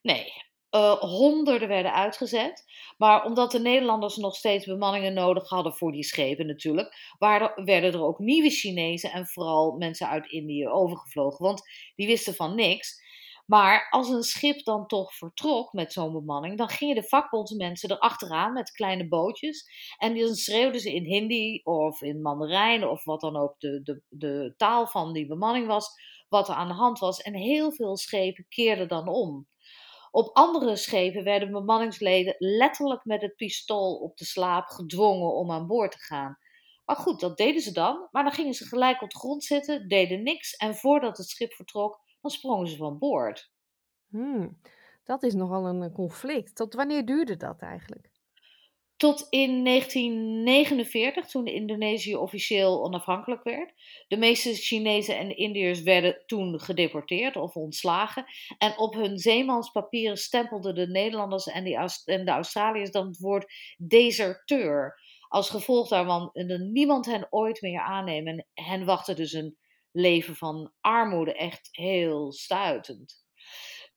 Nee, 0.02 0.32
uh, 0.76 0.94
honderden 0.94 1.68
werden 1.68 1.94
uitgezet. 1.94 2.64
Maar 2.98 3.26
omdat 3.26 3.52
de 3.52 3.60
Nederlanders 3.60 4.16
nog 4.16 4.36
steeds 4.36 4.66
bemanningen 4.66 5.14
nodig 5.14 5.50
hadden 5.50 5.74
voor 5.74 5.92
die 5.92 6.04
schepen 6.04 6.46
natuurlijk, 6.46 7.14
waren, 7.18 7.66
werden 7.66 7.94
er 7.94 8.04
ook 8.04 8.20
nieuwe 8.20 8.50
Chinezen 8.50 9.12
en 9.12 9.28
vooral 9.28 9.72
mensen 9.78 10.08
uit 10.08 10.32
Indië 10.32 10.68
overgevlogen. 10.68 11.46
Want 11.46 11.62
die 11.96 12.08
wisten 12.08 12.34
van 12.34 12.56
niks. 12.56 13.08
Maar 13.50 13.88
als 13.90 14.10
een 14.10 14.24
schip 14.24 14.64
dan 14.64 14.88
toch 14.88 15.14
vertrok 15.14 15.74
met 15.74 15.94
zo'n 15.94 16.12
bemanning, 16.12 16.58
dan 16.58 16.70
gingen 16.70 16.96
de 16.96 17.08
vakbondsmensen 17.08 17.92
erachteraan 17.92 18.54
met 18.54 18.72
kleine 18.72 19.08
bootjes. 19.08 19.66
En 19.98 20.18
dan 20.18 20.36
schreeuwden 20.36 20.82
ze 20.82 20.94
in 20.94 21.04
Hindi 21.04 21.62
of 21.64 22.02
in 22.02 22.22
Mandarijn 22.22 22.88
of 22.88 23.04
wat 23.04 23.22
dan 23.22 23.38
ook 23.38 23.60
de, 23.60 23.82
de, 23.84 24.02
de 24.10 24.54
taal 24.58 24.88
van 24.88 25.14
die 25.14 25.28
bemanning 25.28 25.68
was, 25.68 25.90
wat 26.28 26.50
er 26.50 26.56
aan 26.56 26.68
de 26.68 26.74
hand 26.74 27.00
was. 27.00 27.22
En 27.22 27.34
heel 27.34 27.72
veel 27.72 27.98
schepen 27.98 28.46
keerden 28.50 28.88
dan 28.88 29.08
om. 29.08 29.48
Op 30.12 30.36
andere 30.36 30.76
schepen 30.76 31.24
werden 31.24 31.52
bemanningsleden 31.52 32.36
letterlijk 32.38 33.06
met 33.06 33.22
het 33.22 33.36
pistool 33.36 33.96
op 33.96 34.18
de 34.18 34.26
slaap 34.26 34.68
gedwongen 34.68 35.34
om 35.34 35.52
aan 35.52 35.68
boord 35.68 35.92
te 35.92 36.00
gaan. 36.00 36.38
Maar 36.86 36.96
goed, 36.96 37.20
dat 37.20 37.38
deden 37.38 37.62
ze 37.62 37.72
dan. 37.72 38.08
Maar 38.12 38.24
dan 38.24 38.34
gingen 38.34 38.54
ze 38.54 38.66
gelijk 38.66 39.02
op 39.02 39.10
de 39.10 39.20
grond 39.20 39.44
zitten, 39.44 39.88
deden 39.88 40.24
niks. 40.24 40.56
En 40.56 40.76
voordat 40.76 41.18
het 41.18 41.28
schip 41.28 41.54
vertrok, 41.54 42.00
dan 42.22 42.32
sprongen 42.32 42.68
ze 42.68 42.76
van 42.76 42.98
boord. 42.98 43.52
Hmm, 44.10 44.60
dat 45.04 45.24
is 45.24 45.34
nogal 45.34 45.68
een 45.68 45.84
eh, 45.84 45.94
conflict. 45.94 46.56
Tot 46.56 46.74
wanneer 46.74 47.06
duurde 47.06 47.38
dat 47.38 47.62
eigenlijk? 47.62 48.10
Tot 49.00 49.28
in 49.30 49.64
1949, 49.64 51.26
toen 51.28 51.46
Indonesië 51.46 52.16
officieel 52.16 52.84
onafhankelijk 52.84 53.44
werd. 53.44 53.74
De 54.08 54.18
meeste 54.18 54.54
Chinezen 54.54 55.18
en 55.18 55.38
Indiërs 55.38 55.82
werden 55.82 56.24
toen 56.26 56.60
gedeporteerd 56.60 57.36
of 57.36 57.56
ontslagen. 57.56 58.26
En 58.58 58.78
op 58.78 58.94
hun 58.94 59.18
zeemanspapieren 59.18 60.18
stempelden 60.18 60.76
de 60.76 60.88
Nederlanders 60.88 61.48
en, 61.48 61.66
en 62.06 62.26
de 62.26 62.32
Australiërs 62.32 62.92
dan 62.92 63.08
het 63.08 63.20
woord 63.20 63.54
deserteur. 63.78 65.02
Als 65.28 65.50
gevolg 65.50 65.88
daarvan 65.88 66.30
niemand 66.72 67.06
hen 67.06 67.28
ooit 67.30 67.62
meer 67.62 67.82
aannemen. 67.82 68.46
En 68.54 68.66
hen 68.66 68.86
wachtte 68.86 69.14
dus 69.14 69.34
een 69.34 69.58
leven 70.00 70.36
van 70.36 70.74
armoede 70.82 71.34
echt 71.34 71.70
heel 71.72 72.32
stuitend. 72.32 73.26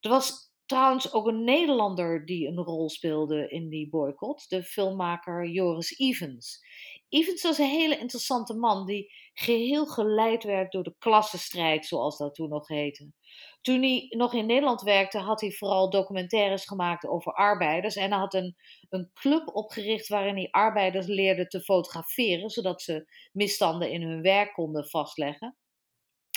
Er 0.00 0.10
was 0.10 0.52
trouwens 0.66 1.12
ook 1.12 1.26
een 1.26 1.44
Nederlander 1.44 2.26
die 2.26 2.48
een 2.48 2.58
rol 2.58 2.90
speelde 2.90 3.48
in 3.48 3.68
die 3.68 3.88
boycott, 3.88 4.48
de 4.48 4.62
filmmaker 4.62 5.48
Joris 5.48 5.98
Evans. 5.98 6.60
Evans 7.08 7.42
was 7.42 7.58
een 7.58 7.66
hele 7.66 7.98
interessante 7.98 8.54
man 8.54 8.86
die 8.86 9.12
geheel 9.34 9.86
geleid 9.86 10.44
werd 10.44 10.72
door 10.72 10.82
de 10.82 10.94
klassenstrijd, 10.98 11.86
zoals 11.86 12.18
dat 12.18 12.34
toen 12.34 12.48
nog 12.48 12.68
heette. 12.68 13.12
Toen 13.60 13.82
hij 13.82 14.06
nog 14.08 14.34
in 14.34 14.46
Nederland 14.46 14.82
werkte, 14.82 15.18
had 15.18 15.40
hij 15.40 15.50
vooral 15.50 15.90
documentaires 15.90 16.64
gemaakt 16.64 17.06
over 17.06 17.32
arbeiders. 17.32 17.96
En 17.96 18.10
hij 18.10 18.18
had 18.18 18.34
een, 18.34 18.56
een 18.88 19.10
club 19.14 19.48
opgericht 19.54 20.08
waarin 20.08 20.34
hij 20.34 20.48
arbeiders 20.50 21.06
leerde 21.06 21.46
te 21.46 21.60
fotograferen, 21.60 22.50
zodat 22.50 22.82
ze 22.82 23.06
misstanden 23.32 23.90
in 23.90 24.02
hun 24.02 24.22
werk 24.22 24.52
konden 24.52 24.88
vastleggen. 24.88 25.56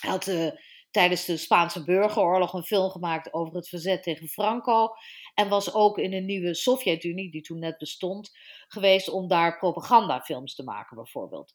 Hij 0.05 0.13
had 0.13 0.27
uh, 0.27 0.51
tijdens 0.91 1.25
de 1.25 1.37
Spaanse 1.37 1.83
burgeroorlog 1.83 2.53
een 2.53 2.63
film 2.63 2.89
gemaakt 2.89 3.33
over 3.33 3.55
het 3.55 3.69
verzet 3.69 4.03
tegen 4.03 4.27
Franco. 4.27 4.87
En 5.33 5.49
was 5.49 5.73
ook 5.73 5.97
in 5.97 6.11
de 6.11 6.19
nieuwe 6.19 6.55
Sovjet-Unie, 6.55 7.31
die 7.31 7.41
toen 7.41 7.59
net 7.59 7.77
bestond, 7.77 8.31
geweest 8.67 9.09
om 9.09 9.27
daar 9.27 9.57
propagandafilms 9.57 10.55
te 10.55 10.63
maken, 10.63 10.95
bijvoorbeeld. 10.95 11.53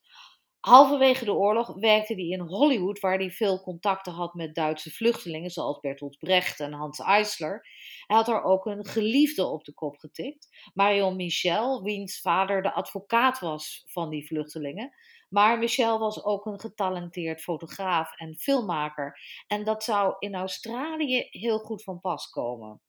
Halverwege 0.60 1.24
de 1.24 1.34
oorlog 1.34 1.74
werkte 1.74 2.14
hij 2.14 2.26
in 2.26 2.40
Hollywood, 2.40 3.00
waar 3.00 3.18
hij 3.18 3.30
veel 3.30 3.60
contacten 3.60 4.12
had 4.12 4.34
met 4.34 4.54
Duitse 4.54 4.90
vluchtelingen, 4.90 5.50
zoals 5.50 5.80
Bertolt 5.80 6.18
Brecht 6.18 6.60
en 6.60 6.72
Hans 6.72 6.98
Eisler. 6.98 7.66
Hij 8.06 8.16
had 8.16 8.28
er 8.28 8.42
ook 8.42 8.66
een 8.66 8.86
geliefde 8.86 9.46
op 9.46 9.64
de 9.64 9.74
kop 9.74 9.98
getikt, 9.98 10.70
Marion 10.74 11.16
Michel, 11.16 11.82
wiens 11.82 12.20
vader 12.20 12.62
de 12.62 12.72
advocaat 12.72 13.38
was 13.38 13.82
van 13.86 14.10
die 14.10 14.26
vluchtelingen. 14.26 14.92
Maar 15.30 15.58
Michel 15.58 15.98
was 15.98 16.24
ook 16.24 16.46
een 16.46 16.60
getalenteerd 16.60 17.40
fotograaf 17.40 18.16
en 18.16 18.36
filmmaker. 18.38 19.20
En 19.46 19.64
dat 19.64 19.84
zou 19.84 20.14
in 20.18 20.34
Australië 20.34 21.26
heel 21.30 21.58
goed 21.58 21.82
van 21.82 22.00
pas 22.00 22.30
komen. 22.30 22.80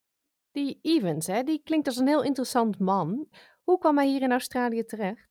Die 0.52 0.80
Evans, 0.82 1.28
hè, 1.28 1.44
die 1.44 1.62
klinkt 1.64 1.88
als 1.88 1.98
een 1.98 2.08
heel 2.08 2.24
interessant 2.24 2.80
man. 2.80 3.28
Hoe 3.64 3.78
kwam 3.78 3.98
hij 3.98 4.08
hier 4.08 4.22
in 4.22 4.32
Australië 4.32 4.86
terecht? 4.86 5.30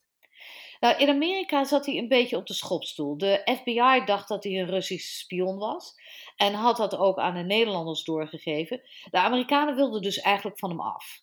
Nou, 0.80 0.98
in 0.98 1.08
Amerika 1.08 1.64
zat 1.64 1.86
hij 1.86 1.96
een 1.96 2.08
beetje 2.08 2.36
op 2.36 2.46
de 2.46 2.54
schopstoel. 2.54 3.18
De 3.18 3.40
FBI 3.44 4.04
dacht 4.04 4.28
dat 4.28 4.44
hij 4.44 4.52
een 4.52 4.70
Russisch 4.70 5.18
spion 5.18 5.58
was 5.58 5.94
en 6.36 6.54
had 6.54 6.76
dat 6.76 6.96
ook 6.96 7.18
aan 7.18 7.34
de 7.34 7.42
Nederlanders 7.42 8.04
doorgegeven. 8.04 8.80
De 9.10 9.18
Amerikanen 9.18 9.74
wilden 9.74 10.02
dus 10.02 10.18
eigenlijk 10.18 10.58
van 10.58 10.70
hem 10.70 10.80
af. 10.80 11.22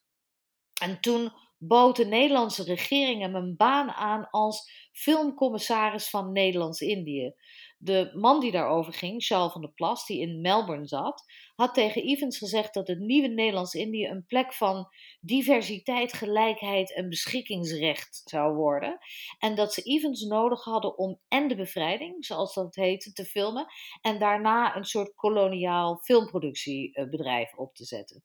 En 0.81 1.01
toen 1.01 1.31
bood 1.57 1.95
de 1.95 2.05
Nederlandse 2.05 2.63
regering 2.63 3.21
hem 3.21 3.35
een 3.35 3.55
baan 3.55 3.91
aan 3.91 4.29
als 4.29 4.87
filmcommissaris 4.91 6.09
van 6.09 6.31
Nederlands-Indië. 6.31 7.33
De 7.79 8.11
man 8.13 8.39
die 8.39 8.51
daarover 8.51 8.93
ging, 8.93 9.23
Charles 9.23 9.51
van 9.51 9.61
der 9.61 9.71
Plas, 9.71 10.05
die 10.05 10.21
in 10.21 10.41
Melbourne 10.41 10.87
zat, 10.87 11.23
had 11.55 11.73
tegen 11.73 12.03
Evans 12.03 12.37
gezegd 12.37 12.73
dat 12.73 12.87
het 12.87 12.99
nieuwe 12.99 13.27
Nederlands-Indië 13.27 14.07
een 14.07 14.25
plek 14.25 14.53
van 14.53 14.87
diversiteit, 15.21 16.13
gelijkheid 16.13 16.95
en 16.95 17.09
beschikkingsrecht 17.09 18.21
zou 18.25 18.55
worden. 18.55 18.97
En 19.39 19.55
dat 19.55 19.73
ze 19.73 19.81
Evans 19.81 20.21
nodig 20.21 20.63
hadden 20.63 20.97
om 20.97 21.19
en 21.27 21.47
de 21.47 21.55
bevrijding, 21.55 22.25
zoals 22.25 22.53
dat 22.53 22.75
heette, 22.75 23.13
te 23.13 23.25
filmen, 23.25 23.65
en 24.01 24.19
daarna 24.19 24.75
een 24.75 24.85
soort 24.85 25.15
koloniaal 25.15 25.97
filmproductiebedrijf 25.97 27.55
op 27.55 27.75
te 27.75 27.85
zetten. 27.85 28.23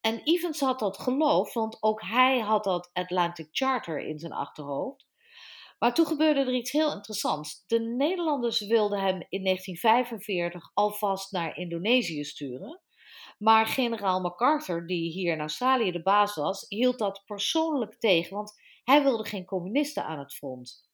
En 0.00 0.20
Evans 0.24 0.60
had 0.60 0.78
dat 0.78 0.98
geloofd, 0.98 1.54
want 1.54 1.82
ook 1.82 2.02
hij 2.02 2.38
had 2.38 2.64
dat 2.64 2.90
Atlantic 2.92 3.48
Charter 3.50 4.00
in 4.00 4.18
zijn 4.18 4.32
achterhoofd. 4.32 5.08
Maar 5.80 5.94
toen 5.94 6.06
gebeurde 6.06 6.40
er 6.40 6.54
iets 6.54 6.72
heel 6.72 6.92
interessants. 6.92 7.64
De 7.66 7.80
Nederlanders 7.80 8.60
wilden 8.60 9.00
hem 9.00 9.26
in 9.28 9.44
1945 9.44 10.70
alvast 10.74 11.32
naar 11.32 11.56
Indonesië 11.56 12.24
sturen. 12.24 12.80
Maar 13.38 13.66
generaal 13.66 14.20
MacArthur, 14.20 14.86
die 14.86 15.10
hier 15.10 15.32
in 15.32 15.40
Australië 15.40 15.92
de 15.92 16.02
baas 16.02 16.34
was, 16.34 16.64
hield 16.68 16.98
dat 16.98 17.22
persoonlijk 17.26 17.98
tegen, 17.98 18.36
want 18.36 18.52
hij 18.84 19.02
wilde 19.02 19.24
geen 19.24 19.44
communisten 19.44 20.04
aan 20.04 20.18
het 20.18 20.34
front. 20.34 20.89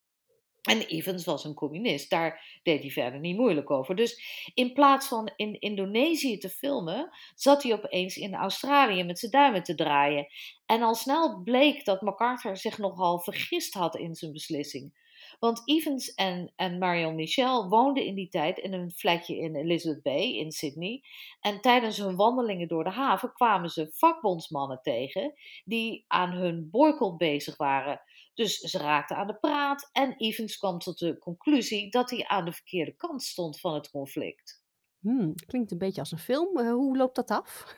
En 0.67 0.81
Evans 0.81 1.25
was 1.25 1.45
een 1.45 1.55
communist, 1.55 2.11
daar 2.11 2.61
deed 2.63 2.81
hij 2.81 2.91
verder 2.91 3.21
niet 3.21 3.37
moeilijk 3.37 3.71
over. 3.71 3.97
Dus 3.97 4.21
in 4.55 4.73
plaats 4.73 5.09
van 5.09 5.33
in 5.37 5.61
Indonesië 5.61 6.39
te 6.39 6.49
filmen, 6.49 7.11
zat 7.35 7.63
hij 7.63 7.73
opeens 7.73 8.17
in 8.17 8.35
Australië 8.35 9.05
met 9.05 9.19
zijn 9.19 9.31
duimen 9.31 9.63
te 9.63 9.75
draaien. 9.75 10.27
En 10.67 10.83
al 10.83 10.95
snel 10.95 11.43
bleek 11.43 11.85
dat 11.85 12.01
MacArthur 12.01 12.57
zich 12.57 12.79
nogal 12.79 13.19
vergist 13.19 13.75
had 13.75 13.97
in 13.97 14.15
zijn 14.15 14.33
beslissing. 14.33 15.05
Want 15.39 15.63
Evans 15.65 16.15
en, 16.15 16.53
en 16.57 16.79
Marion 16.79 17.15
Michel 17.15 17.69
woonden 17.69 18.05
in 18.05 18.15
die 18.15 18.29
tijd 18.29 18.59
in 18.59 18.73
een 18.73 18.91
flatje 18.91 19.37
in 19.37 19.57
Elizabeth 19.57 20.03
Bay 20.03 20.23
in 20.23 20.53
Sydney. 20.53 21.03
En 21.41 21.61
tijdens 21.61 21.97
hun 21.97 22.17
wandelingen 22.17 22.69
door 22.69 22.85
de 22.85 22.91
haven 22.91 23.33
kwamen 23.33 23.71
ze 23.71 23.93
vakbondsmannen 23.93 24.79
tegen 24.83 25.35
die 25.65 26.05
aan 26.09 26.33
hun 26.33 26.69
boycott 26.71 27.19
bezig 27.19 27.57
waren. 27.57 28.01
Dus 28.37 28.59
ze 28.59 28.79
raakten 28.79 29.17
aan 29.17 29.27
de 29.27 29.39
praat 29.39 29.89
en 29.93 30.15
Evans 30.17 30.57
kwam 30.57 30.79
tot 30.79 30.99
de 30.99 31.19
conclusie 31.19 31.91
dat 31.91 32.11
hij 32.11 32.27
aan 32.27 32.45
de 32.45 32.53
verkeerde 32.53 32.97
kant 32.97 33.23
stond 33.23 33.61
van 33.61 33.75
het 33.75 33.91
conflict. 33.91 34.65
Hmm, 35.01 35.35
klinkt 35.47 35.71
een 35.71 35.79
beetje 35.79 36.01
als 36.01 36.13
een 36.13 36.19
film. 36.19 36.59
Uh, 36.59 36.73
hoe 36.73 36.97
loopt 36.97 37.17
dat 37.17 37.31
af? 37.31 37.77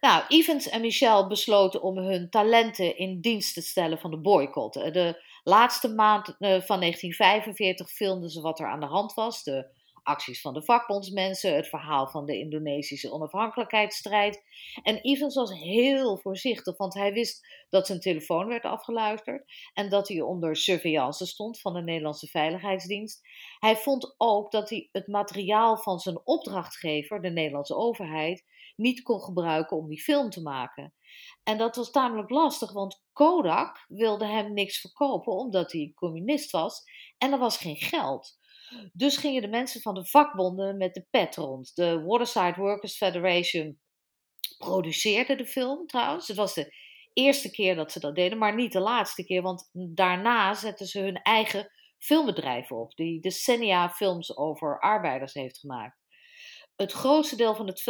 Nou, 0.00 0.24
Evans 0.28 0.68
en 0.68 0.80
Michel 0.80 1.26
besloten 1.26 1.82
om 1.82 1.98
hun 1.98 2.30
talenten 2.30 2.96
in 2.96 3.20
dienst 3.20 3.54
te 3.54 3.62
stellen 3.62 3.98
van 3.98 4.10
de 4.10 4.20
boycott. 4.20 4.76
Eh, 4.76 4.92
de 4.92 5.22
laatste 5.42 5.88
maand 5.94 6.28
uh, 6.28 6.34
van 6.38 6.80
1945 6.80 7.90
filmden 7.90 8.30
ze 8.30 8.40
wat 8.40 8.60
er 8.60 8.66
aan 8.66 8.80
de 8.80 8.86
hand 8.86 9.14
was. 9.14 9.42
De 9.42 9.70
acties 10.08 10.40
van 10.40 10.54
de 10.54 10.64
vakbondsmensen, 10.64 11.54
het 11.54 11.68
verhaal 11.68 12.08
van 12.08 12.26
de 12.26 12.38
Indonesische 12.38 13.12
onafhankelijkheidsstrijd. 13.12 14.42
En 14.82 15.00
Evans 15.00 15.34
was 15.34 15.52
heel 15.52 16.18
voorzichtig, 16.18 16.76
want 16.76 16.94
hij 16.94 17.12
wist 17.12 17.46
dat 17.68 17.86
zijn 17.86 18.00
telefoon 18.00 18.46
werd 18.46 18.64
afgeluisterd 18.64 19.52
en 19.72 19.88
dat 19.88 20.08
hij 20.08 20.20
onder 20.20 20.56
surveillance 20.56 21.26
stond 21.26 21.60
van 21.60 21.72
de 21.72 21.82
Nederlandse 21.82 22.26
Veiligheidsdienst. 22.26 23.20
Hij 23.58 23.76
vond 23.76 24.14
ook 24.16 24.50
dat 24.50 24.70
hij 24.70 24.88
het 24.92 25.06
materiaal 25.06 25.76
van 25.76 25.98
zijn 25.98 26.26
opdrachtgever, 26.26 27.22
de 27.22 27.30
Nederlandse 27.30 27.76
overheid, 27.76 28.44
niet 28.76 29.02
kon 29.02 29.20
gebruiken 29.20 29.76
om 29.76 29.88
die 29.88 30.02
film 30.02 30.30
te 30.30 30.42
maken. 30.42 30.94
En 31.42 31.58
dat 31.58 31.76
was 31.76 31.90
tamelijk 31.90 32.30
lastig, 32.30 32.72
want 32.72 33.02
Kodak 33.12 33.84
wilde 33.88 34.26
hem 34.26 34.52
niks 34.52 34.80
verkopen 34.80 35.32
omdat 35.32 35.72
hij 35.72 35.92
communist 35.94 36.50
was 36.50 36.82
en 37.18 37.32
er 37.32 37.38
was 37.38 37.56
geen 37.56 37.76
geld. 37.76 38.37
Dus 38.92 39.16
gingen 39.16 39.42
de 39.42 39.48
mensen 39.48 39.80
van 39.80 39.94
de 39.94 40.06
vakbonden 40.06 40.76
met 40.76 40.94
de 40.94 41.06
pet 41.10 41.36
rond. 41.36 41.74
De 41.74 42.02
Waterside 42.02 42.54
Workers 42.56 42.96
Federation 42.96 43.78
produceerde 44.58 45.34
de 45.36 45.46
film 45.46 45.86
trouwens. 45.86 46.28
Het 46.28 46.36
was 46.36 46.54
de 46.54 46.74
eerste 47.12 47.50
keer 47.50 47.74
dat 47.74 47.92
ze 47.92 48.00
dat 48.00 48.14
deden, 48.14 48.38
maar 48.38 48.54
niet 48.54 48.72
de 48.72 48.80
laatste 48.80 49.24
keer, 49.24 49.42
want 49.42 49.70
daarna 49.72 50.54
zetten 50.54 50.86
ze 50.86 51.00
hun 51.00 51.22
eigen 51.22 51.70
filmbedrijf 51.98 52.72
op, 52.72 52.94
die 52.94 53.20
decennia 53.20 53.90
films 53.90 54.36
over 54.36 54.80
arbeiders 54.80 55.34
heeft 55.34 55.58
gemaakt. 55.58 55.98
Het 56.76 56.92
grootste 56.92 57.36
deel 57.36 57.54
van 57.54 57.66
het 57.66 57.82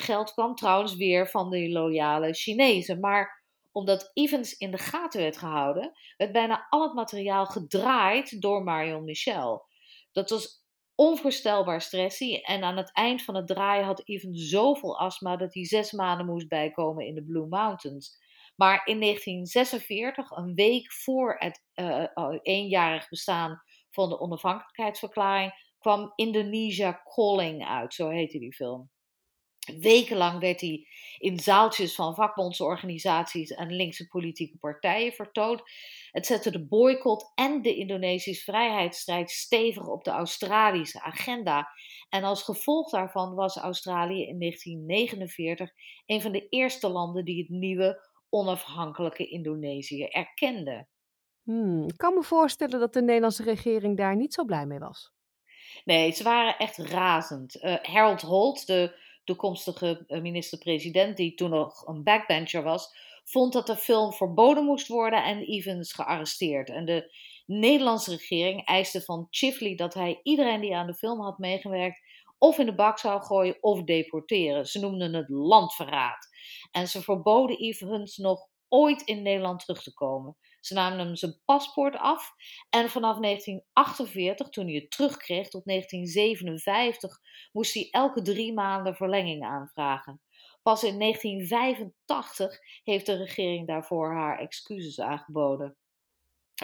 geld 0.00 0.32
kwam 0.32 0.54
trouwens 0.54 0.94
weer 0.94 1.28
van 1.28 1.50
de 1.50 1.70
loyale 1.70 2.34
Chinezen, 2.34 3.00
maar 3.00 3.44
omdat 3.72 4.10
Evans 4.12 4.52
in 4.52 4.70
de 4.70 4.78
gaten 4.78 5.20
werd 5.20 5.36
gehouden, 5.36 5.92
werd 6.16 6.32
bijna 6.32 6.66
al 6.68 6.82
het 6.82 6.94
materiaal 6.94 7.46
gedraaid 7.46 8.40
door 8.40 8.62
Marion 8.62 9.04
Michel. 9.04 9.66
Dat 10.16 10.30
was 10.30 10.64
onvoorstelbaar 10.94 11.80
stressy. 11.80 12.34
En 12.34 12.62
aan 12.62 12.76
het 12.76 12.92
eind 12.92 13.22
van 13.22 13.34
het 13.34 13.46
draaien 13.46 13.84
had 13.84 14.08
Even 14.08 14.34
zoveel 14.34 14.98
astma 14.98 15.36
dat 15.36 15.54
hij 15.54 15.64
zes 15.64 15.92
maanden 15.92 16.26
moest 16.26 16.48
bijkomen 16.48 17.06
in 17.06 17.14
de 17.14 17.24
Blue 17.24 17.46
Mountains. 17.46 18.18
Maar 18.54 18.86
in 18.86 19.00
1946, 19.00 20.30
een 20.30 20.54
week 20.54 20.92
voor 20.92 21.36
het 21.38 21.62
uh, 21.74 22.38
eenjarig 22.42 23.08
bestaan 23.08 23.62
van 23.90 24.08
de 24.08 24.20
onafhankelijkheidsverklaring, 24.20 25.52
kwam 25.78 26.12
Indonesia 26.14 27.02
Calling 27.14 27.66
uit. 27.66 27.94
Zo 27.94 28.08
heette 28.08 28.38
die 28.38 28.54
film. 28.54 28.90
Wekenlang 29.66 30.40
werd 30.40 30.60
hij 30.60 30.86
in 31.18 31.38
zaaltjes 31.38 31.94
van 31.94 32.14
vakbondsorganisaties 32.14 33.50
en 33.50 33.76
linkse 33.76 34.06
politieke 34.06 34.58
partijen 34.58 35.12
vertoond. 35.12 35.62
Het 36.10 36.26
zette 36.26 36.50
de 36.50 36.66
boycott 36.66 37.32
en 37.34 37.62
de 37.62 37.74
Indonesische 37.74 38.44
vrijheidsstrijd 38.44 39.30
stevig 39.30 39.86
op 39.86 40.04
de 40.04 40.10
Australische 40.10 41.02
agenda. 41.02 41.68
En 42.08 42.24
als 42.24 42.42
gevolg 42.42 42.90
daarvan 42.90 43.34
was 43.34 43.56
Australië 43.56 44.26
in 44.26 44.38
1949 44.38 45.70
een 46.06 46.20
van 46.20 46.32
de 46.32 46.48
eerste 46.48 46.88
landen 46.88 47.24
die 47.24 47.38
het 47.38 47.48
nieuwe 47.48 48.08
onafhankelijke 48.28 49.28
Indonesië 49.28 50.04
erkende. 50.04 50.86
Hmm, 51.42 51.84
ik 51.88 51.96
kan 51.96 52.14
me 52.14 52.22
voorstellen 52.22 52.80
dat 52.80 52.92
de 52.92 53.02
Nederlandse 53.02 53.42
regering 53.42 53.96
daar 53.96 54.16
niet 54.16 54.34
zo 54.34 54.44
blij 54.44 54.66
mee 54.66 54.78
was. 54.78 55.14
Nee, 55.84 56.12
ze 56.12 56.22
waren 56.22 56.58
echt 56.58 56.76
razend. 56.76 57.62
Uh, 57.62 57.76
Harold 57.82 58.20
Holt, 58.22 58.66
de 58.66 59.04
toekomstige 59.26 60.04
eh, 60.06 60.20
minister-president, 60.20 61.16
die 61.16 61.34
toen 61.34 61.50
nog 61.50 61.86
een 61.86 62.02
backbencher 62.02 62.62
was, 62.62 62.88
vond 63.24 63.52
dat 63.52 63.66
de 63.66 63.76
film 63.76 64.12
verboden 64.12 64.64
moest 64.64 64.88
worden 64.88 65.24
en 65.24 65.42
Evans 65.42 65.92
gearresteerd. 65.92 66.70
En 66.70 66.84
de 66.84 67.14
Nederlandse 67.46 68.10
regering 68.10 68.64
eiste 68.64 69.00
van 69.00 69.26
Chifley 69.30 69.74
dat 69.74 69.94
hij 69.94 70.20
iedereen 70.22 70.60
die 70.60 70.76
aan 70.76 70.86
de 70.86 70.94
film 70.94 71.20
had 71.20 71.38
meegewerkt 71.38 72.00
of 72.38 72.58
in 72.58 72.66
de 72.66 72.74
bak 72.74 72.98
zou 72.98 73.22
gooien 73.22 73.56
of 73.60 73.84
deporteren. 73.84 74.66
Ze 74.66 74.80
noemden 74.80 75.14
het 75.14 75.28
landverraad. 75.28 76.28
En 76.70 76.88
ze 76.88 77.02
verboden 77.02 77.58
Evans 77.58 78.16
nog 78.16 78.46
ooit 78.68 79.02
in 79.02 79.22
Nederland 79.22 79.60
terug 79.60 79.82
te 79.82 79.94
komen. 79.94 80.36
Ze 80.66 80.74
namen 80.74 80.98
hem 80.98 81.16
zijn 81.16 81.40
paspoort 81.44 81.96
af 81.96 82.32
en 82.70 82.90
vanaf 82.90 83.18
1948, 83.18 84.48
toen 84.48 84.66
hij 84.66 84.74
het 84.74 84.90
terugkreeg 84.90 85.48
tot 85.48 85.64
1957, 85.64 87.20
moest 87.52 87.74
hij 87.74 87.88
elke 87.90 88.22
drie 88.22 88.52
maanden 88.52 88.94
verlenging 88.94 89.44
aanvragen. 89.44 90.20
Pas 90.62 90.82
in 90.82 90.98
1985 90.98 92.58
heeft 92.84 93.06
de 93.06 93.16
regering 93.16 93.66
daarvoor 93.66 94.14
haar 94.14 94.38
excuses 94.38 95.00
aangeboden. 95.00 95.76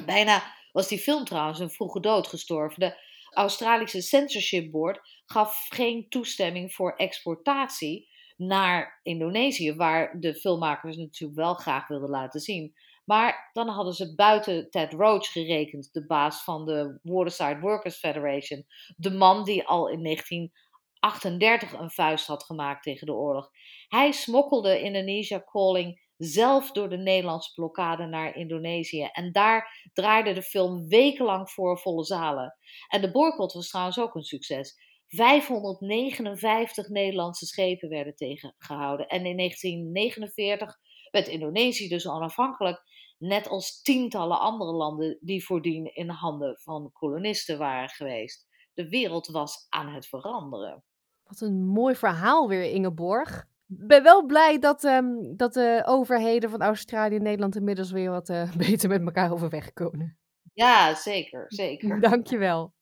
Bijna 0.04 0.42
was 0.72 0.88
die 0.88 0.98
film 0.98 1.24
trouwens 1.24 1.58
een 1.58 1.70
vroege 1.70 2.00
dood 2.00 2.26
gestorven. 2.26 2.80
De 2.80 2.96
Australische 3.30 4.00
Censorship 4.00 4.70
Board 4.70 5.22
gaf 5.26 5.66
geen 5.68 6.08
toestemming 6.08 6.74
voor 6.74 6.96
exportatie 6.96 8.08
naar 8.36 9.00
Indonesië, 9.02 9.74
waar 9.74 10.20
de 10.20 10.34
filmmakers 10.34 10.96
natuurlijk 10.96 11.38
wel 11.38 11.54
graag 11.54 11.88
wilden 11.88 12.10
laten 12.10 12.40
zien. 12.40 12.74
Maar 13.04 13.50
dan 13.52 13.68
hadden 13.68 13.94
ze 13.94 14.14
buiten 14.14 14.70
Ted 14.70 14.92
Roach 14.92 15.32
gerekend, 15.32 15.88
de 15.92 16.06
baas 16.06 16.44
van 16.44 16.64
de 16.64 16.98
Waterside 17.02 17.60
Workers 17.60 17.96
Federation, 17.96 18.64
de 18.96 19.10
man 19.10 19.44
die 19.44 19.64
al 19.64 19.88
in 19.88 20.02
1938 20.02 21.72
een 21.72 21.90
vuist 21.90 22.26
had 22.26 22.44
gemaakt 22.44 22.82
tegen 22.82 23.06
de 23.06 23.14
oorlog. 23.14 23.50
Hij 23.88 24.12
smokkelde 24.12 24.80
Indonesia 24.80 25.42
Calling 25.44 26.00
zelf 26.16 26.70
door 26.70 26.88
de 26.88 26.96
Nederlandse 26.96 27.54
blokkade 27.54 28.06
naar 28.06 28.36
Indonesië. 28.36 29.08
En 29.12 29.32
daar 29.32 29.88
draaide 29.92 30.32
de 30.32 30.42
film 30.42 30.88
wekenlang 30.88 31.50
voor 31.50 31.78
volle 31.78 32.04
zalen. 32.04 32.56
En 32.88 33.00
de 33.00 33.10
boycott 33.10 33.52
was 33.52 33.68
trouwens 33.68 33.98
ook 33.98 34.14
een 34.14 34.22
succes. 34.22 34.74
559 35.06 36.88
Nederlandse 36.88 37.46
schepen 37.46 37.88
werden 37.88 38.14
tegengehouden. 38.14 39.06
En 39.06 39.26
in 39.26 39.36
1949 39.36 40.78
werd 41.12 41.28
Indonesië 41.28 41.88
dus 41.88 42.08
onafhankelijk, 42.08 42.82
net 43.18 43.48
als 43.48 43.82
tientallen 43.82 44.40
andere 44.40 44.72
landen 44.72 45.18
die 45.20 45.44
voordien 45.44 45.94
in 45.94 46.08
handen 46.08 46.58
van 46.58 46.90
kolonisten 46.92 47.58
waren 47.58 47.88
geweest. 47.88 48.46
De 48.74 48.88
wereld 48.88 49.26
was 49.26 49.66
aan 49.68 49.88
het 49.88 50.06
veranderen. 50.06 50.84
Wat 51.22 51.40
een 51.40 51.66
mooi 51.66 51.94
verhaal 51.94 52.48
weer, 52.48 52.64
Ingeborg 52.64 53.50
ben 53.78 54.02
wel 54.02 54.26
blij 54.26 54.58
dat, 54.58 54.84
um, 54.84 55.36
dat 55.36 55.52
de 55.52 55.82
overheden 55.84 56.50
van 56.50 56.62
Australië 56.62 57.16
en 57.16 57.22
Nederland 57.22 57.56
inmiddels 57.56 57.90
weer 57.90 58.10
wat 58.10 58.28
uh, 58.28 58.52
beter 58.68 58.88
met 58.88 59.02
elkaar 59.04 59.32
overweg 59.32 59.72
kunnen. 59.72 60.18
Ja, 60.54 60.94
zeker, 60.94 61.44
zeker. 61.48 62.00
Dankjewel. 62.10 62.72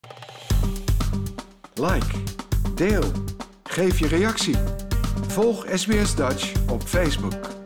Like, 1.74 2.22
deel, 2.74 3.04
geef 3.62 3.98
je 3.98 4.06
reactie. 4.06 4.56
Volg 5.28 5.66
SBS 5.68 6.16
Dutch 6.16 6.70
op 6.70 6.82
Facebook. 6.82 7.60